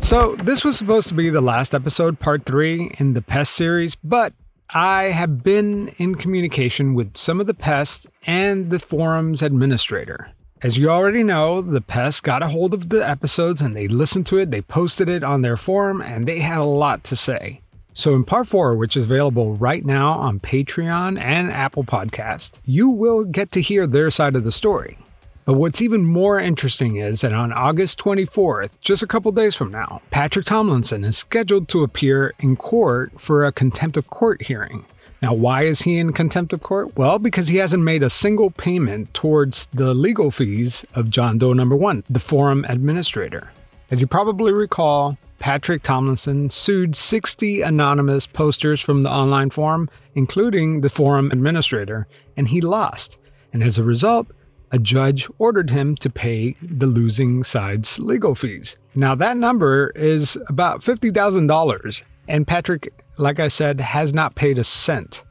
So, 0.00 0.34
this 0.36 0.64
was 0.64 0.78
supposed 0.78 1.08
to 1.08 1.14
be 1.14 1.28
the 1.28 1.40
last 1.40 1.74
episode, 1.74 2.18
part 2.18 2.46
three 2.46 2.94
in 2.98 3.12
the 3.12 3.20
Pest 3.20 3.52
series, 3.52 3.94
but 3.96 4.32
I 4.70 5.10
have 5.10 5.42
been 5.42 5.88
in 5.98 6.14
communication 6.14 6.94
with 6.94 7.16
some 7.16 7.40
of 7.40 7.46
the 7.46 7.54
pests 7.54 8.06
and 8.26 8.70
the 8.70 8.78
forum's 8.78 9.42
administrator. 9.42 10.30
As 10.62 10.78
you 10.78 10.88
already 10.88 11.22
know, 11.22 11.60
the 11.60 11.80
pests 11.80 12.20
got 12.20 12.42
a 12.42 12.48
hold 12.48 12.72
of 12.72 12.88
the 12.88 13.06
episodes 13.06 13.60
and 13.60 13.76
they 13.76 13.88
listened 13.88 14.26
to 14.26 14.38
it, 14.38 14.50
they 14.50 14.62
posted 14.62 15.08
it 15.08 15.24
on 15.24 15.42
their 15.42 15.56
forum, 15.56 16.00
and 16.00 16.26
they 16.26 16.38
had 16.38 16.58
a 16.58 16.64
lot 16.64 17.02
to 17.04 17.16
say. 17.16 17.60
So, 17.92 18.14
in 18.14 18.24
part 18.24 18.46
four, 18.46 18.76
which 18.76 18.96
is 18.96 19.04
available 19.04 19.54
right 19.54 19.84
now 19.84 20.12
on 20.12 20.38
Patreon 20.40 21.20
and 21.20 21.50
Apple 21.50 21.84
Podcast, 21.84 22.60
you 22.64 22.88
will 22.88 23.24
get 23.24 23.50
to 23.52 23.60
hear 23.60 23.86
their 23.86 24.10
side 24.10 24.36
of 24.36 24.44
the 24.44 24.52
story. 24.52 24.96
But 25.44 25.54
what's 25.54 25.82
even 25.82 26.04
more 26.04 26.38
interesting 26.38 26.96
is 26.96 27.22
that 27.22 27.32
on 27.32 27.52
August 27.52 27.98
24th, 27.98 28.80
just 28.80 29.02
a 29.02 29.06
couple 29.06 29.32
days 29.32 29.56
from 29.56 29.72
now, 29.72 30.00
Patrick 30.10 30.46
Tomlinson 30.46 31.02
is 31.02 31.18
scheduled 31.18 31.68
to 31.70 31.82
appear 31.82 32.34
in 32.38 32.54
court 32.54 33.20
for 33.20 33.44
a 33.44 33.50
contempt 33.50 33.96
of 33.96 34.08
court 34.08 34.42
hearing. 34.42 34.84
Now, 35.20 35.34
why 35.34 35.64
is 35.64 35.82
he 35.82 35.98
in 35.98 36.12
contempt 36.12 36.52
of 36.52 36.62
court? 36.62 36.96
Well, 36.96 37.18
because 37.18 37.48
he 37.48 37.56
hasn't 37.56 37.82
made 37.82 38.02
a 38.02 38.10
single 38.10 38.50
payment 38.50 39.12
towards 39.12 39.66
the 39.66 39.92
legal 39.92 40.30
fees 40.30 40.86
of 40.94 41.10
John 41.10 41.38
Doe 41.38 41.52
number 41.52 41.76
one, 41.76 42.04
the 42.08 42.20
forum 42.20 42.64
administrator. 42.68 43.50
As 43.90 44.00
you 44.00 44.06
probably 44.06 44.52
recall, 44.52 45.18
Patrick 45.40 45.82
Tomlinson 45.82 46.50
sued 46.50 46.94
60 46.94 47.62
anonymous 47.62 48.26
posters 48.26 48.80
from 48.80 49.02
the 49.02 49.10
online 49.10 49.48
forum, 49.48 49.88
including 50.14 50.82
the 50.82 50.90
forum 50.90 51.30
administrator, 51.32 52.06
and 52.36 52.46
he 52.48 52.60
lost. 52.60 53.18
And 53.52 53.62
as 53.62 53.78
a 53.78 53.82
result, 53.82 54.28
a 54.70 54.78
judge 54.78 55.28
ordered 55.38 55.70
him 55.70 55.96
to 55.96 56.10
pay 56.10 56.56
the 56.62 56.86
losing 56.86 57.42
side's 57.42 57.98
legal 57.98 58.34
fees. 58.34 58.76
Now, 58.94 59.14
that 59.16 59.38
number 59.38 59.92
is 59.96 60.36
about 60.46 60.82
$50,000, 60.82 62.02
and 62.28 62.46
Patrick, 62.46 62.92
like 63.16 63.40
I 63.40 63.48
said, 63.48 63.80
has 63.80 64.12
not 64.12 64.34
paid 64.34 64.58
a 64.58 64.64
cent. 64.64 65.24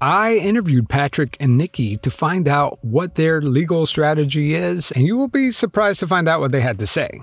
I 0.00 0.36
interviewed 0.36 0.88
Patrick 0.88 1.36
and 1.40 1.58
Nikki 1.58 1.96
to 1.98 2.10
find 2.10 2.46
out 2.46 2.78
what 2.82 3.16
their 3.16 3.42
legal 3.42 3.84
strategy 3.86 4.54
is, 4.54 4.92
and 4.92 5.04
you 5.04 5.16
will 5.16 5.28
be 5.28 5.50
surprised 5.50 5.98
to 6.00 6.06
find 6.06 6.28
out 6.28 6.40
what 6.40 6.52
they 6.52 6.60
had 6.60 6.78
to 6.78 6.86
say. 6.86 7.20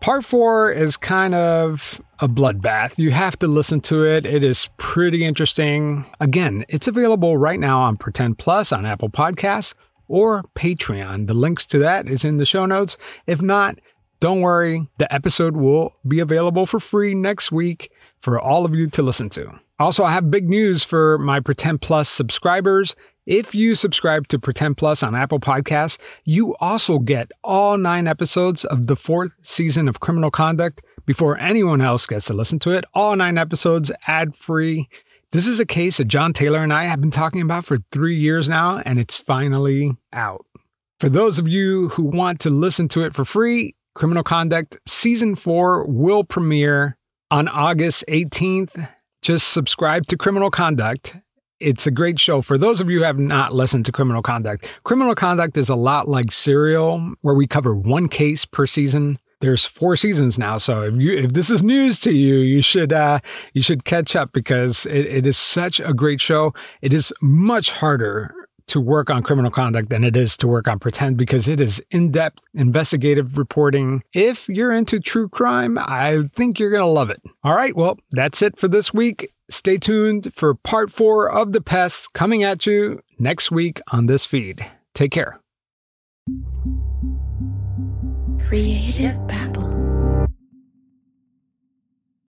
Part 0.00 0.24
four 0.24 0.72
is 0.72 0.96
kind 0.96 1.34
of 1.34 2.00
a 2.20 2.28
bloodbath. 2.28 2.98
You 2.98 3.10
have 3.10 3.38
to 3.40 3.46
listen 3.46 3.80
to 3.82 4.04
it. 4.04 4.24
It 4.24 4.42
is 4.42 4.70
pretty 4.78 5.24
interesting. 5.24 6.06
Again, 6.20 6.64
it's 6.70 6.86
available 6.86 7.36
right 7.36 7.60
now 7.60 7.80
on 7.80 7.98
Pretend 7.98 8.38
Plus 8.38 8.72
on 8.72 8.86
Apple 8.86 9.10
Podcasts 9.10 9.74
or 10.08 10.44
Patreon. 10.54 11.26
The 11.26 11.34
links 11.34 11.66
to 11.66 11.78
that 11.80 12.08
is 12.08 12.24
in 12.24 12.38
the 12.38 12.46
show 12.46 12.64
notes. 12.64 12.96
If 13.26 13.42
not, 13.42 13.78
don't 14.20 14.40
worry, 14.40 14.88
the 14.96 15.12
episode 15.12 15.56
will 15.56 15.94
be 16.06 16.18
available 16.18 16.64
for 16.64 16.80
free 16.80 17.14
next 17.14 17.52
week 17.52 17.92
for 18.20 18.40
all 18.40 18.64
of 18.64 18.74
you 18.74 18.88
to 18.88 19.02
listen 19.02 19.28
to. 19.30 19.60
Also, 19.80 20.04
I 20.04 20.12
have 20.12 20.30
big 20.30 20.46
news 20.46 20.84
for 20.84 21.16
my 21.16 21.40
Pretend 21.40 21.80
Plus 21.80 22.06
subscribers. 22.06 22.94
If 23.24 23.54
you 23.54 23.74
subscribe 23.74 24.28
to 24.28 24.38
Pretend 24.38 24.76
Plus 24.76 25.02
on 25.02 25.14
Apple 25.14 25.40
Podcasts, 25.40 25.96
you 26.26 26.54
also 26.60 26.98
get 26.98 27.32
all 27.42 27.78
nine 27.78 28.06
episodes 28.06 28.66
of 28.66 28.88
the 28.88 28.96
fourth 28.96 29.32
season 29.40 29.88
of 29.88 29.98
Criminal 29.98 30.30
Conduct 30.30 30.82
before 31.06 31.38
anyone 31.38 31.80
else 31.80 32.04
gets 32.04 32.26
to 32.26 32.34
listen 32.34 32.58
to 32.58 32.72
it. 32.72 32.84
All 32.92 33.16
nine 33.16 33.38
episodes 33.38 33.90
ad 34.06 34.36
free. 34.36 34.86
This 35.32 35.46
is 35.46 35.58
a 35.58 35.64
case 35.64 35.96
that 35.96 36.08
John 36.08 36.34
Taylor 36.34 36.58
and 36.58 36.74
I 36.74 36.84
have 36.84 37.00
been 37.00 37.10
talking 37.10 37.40
about 37.40 37.64
for 37.64 37.78
three 37.90 38.18
years 38.18 38.50
now, 38.50 38.82
and 38.84 39.00
it's 39.00 39.16
finally 39.16 39.96
out. 40.12 40.44
For 40.98 41.08
those 41.08 41.38
of 41.38 41.48
you 41.48 41.88
who 41.88 42.02
want 42.02 42.38
to 42.40 42.50
listen 42.50 42.86
to 42.88 43.04
it 43.04 43.14
for 43.14 43.24
free, 43.24 43.76
Criminal 43.94 44.24
Conduct 44.24 44.78
Season 44.86 45.36
4 45.36 45.86
will 45.86 46.22
premiere 46.22 46.98
on 47.30 47.48
August 47.48 48.04
18th. 48.08 48.88
Just 49.22 49.52
subscribe 49.52 50.06
to 50.06 50.16
Criminal 50.16 50.50
Conduct. 50.50 51.18
It's 51.58 51.86
a 51.86 51.90
great 51.90 52.18
show. 52.18 52.40
For 52.40 52.56
those 52.56 52.80
of 52.80 52.88
you 52.88 52.98
who 52.98 53.04
have 53.04 53.18
not 53.18 53.54
listened 53.54 53.84
to 53.84 53.92
Criminal 53.92 54.22
Conduct, 54.22 54.66
Criminal 54.82 55.14
Conduct 55.14 55.58
is 55.58 55.68
a 55.68 55.74
lot 55.74 56.08
like 56.08 56.32
Serial, 56.32 57.14
where 57.20 57.34
we 57.34 57.46
cover 57.46 57.74
one 57.74 58.08
case 58.08 58.46
per 58.46 58.66
season. 58.66 59.18
There's 59.42 59.66
four 59.66 59.94
seasons 59.96 60.38
now, 60.38 60.56
so 60.56 60.82
if 60.82 60.96
you 60.96 61.16
if 61.16 61.34
this 61.34 61.50
is 61.50 61.62
news 61.62 62.00
to 62.00 62.12
you, 62.12 62.38
you 62.38 62.62
should 62.62 62.94
uh, 62.94 63.20
you 63.52 63.62
should 63.62 63.84
catch 63.84 64.16
up 64.16 64.32
because 64.32 64.86
it, 64.86 65.06
it 65.06 65.26
is 65.26 65.36
such 65.36 65.80
a 65.80 65.92
great 65.92 66.20
show. 66.20 66.54
It 66.80 66.94
is 66.94 67.12
much 67.20 67.70
harder 67.70 68.34
to 68.70 68.80
work 68.80 69.10
on 69.10 69.22
criminal 69.22 69.50
conduct 69.50 69.90
than 69.90 70.02
it 70.04 70.16
is 70.16 70.36
to 70.38 70.48
work 70.48 70.66
on 70.66 70.78
pretend 70.78 71.16
because 71.16 71.46
it 71.46 71.60
is 71.60 71.82
in-depth 71.90 72.38
investigative 72.54 73.38
reporting. 73.38 74.02
If 74.12 74.48
you're 74.48 74.72
into 74.72 74.98
true 74.98 75.28
crime, 75.28 75.78
I 75.78 76.28
think 76.34 76.58
you're 76.58 76.70
going 76.70 76.80
to 76.80 76.86
love 76.86 77.10
it. 77.10 77.22
All 77.44 77.54
right, 77.54 77.76
well, 77.76 77.98
that's 78.10 78.42
it 78.42 78.58
for 78.58 78.68
this 78.68 78.92
week. 78.94 79.32
Stay 79.50 79.76
tuned 79.78 80.32
for 80.32 80.54
part 80.54 80.92
4 80.92 81.30
of 81.30 81.52
The 81.52 81.60
Pests 81.60 82.08
coming 82.08 82.42
at 82.42 82.66
you 82.66 83.02
next 83.18 83.50
week 83.50 83.80
on 83.92 84.06
this 84.06 84.24
feed. 84.24 84.64
Take 84.94 85.12
care. 85.12 85.40
Creative 88.46 89.26
Babble. 89.26 89.69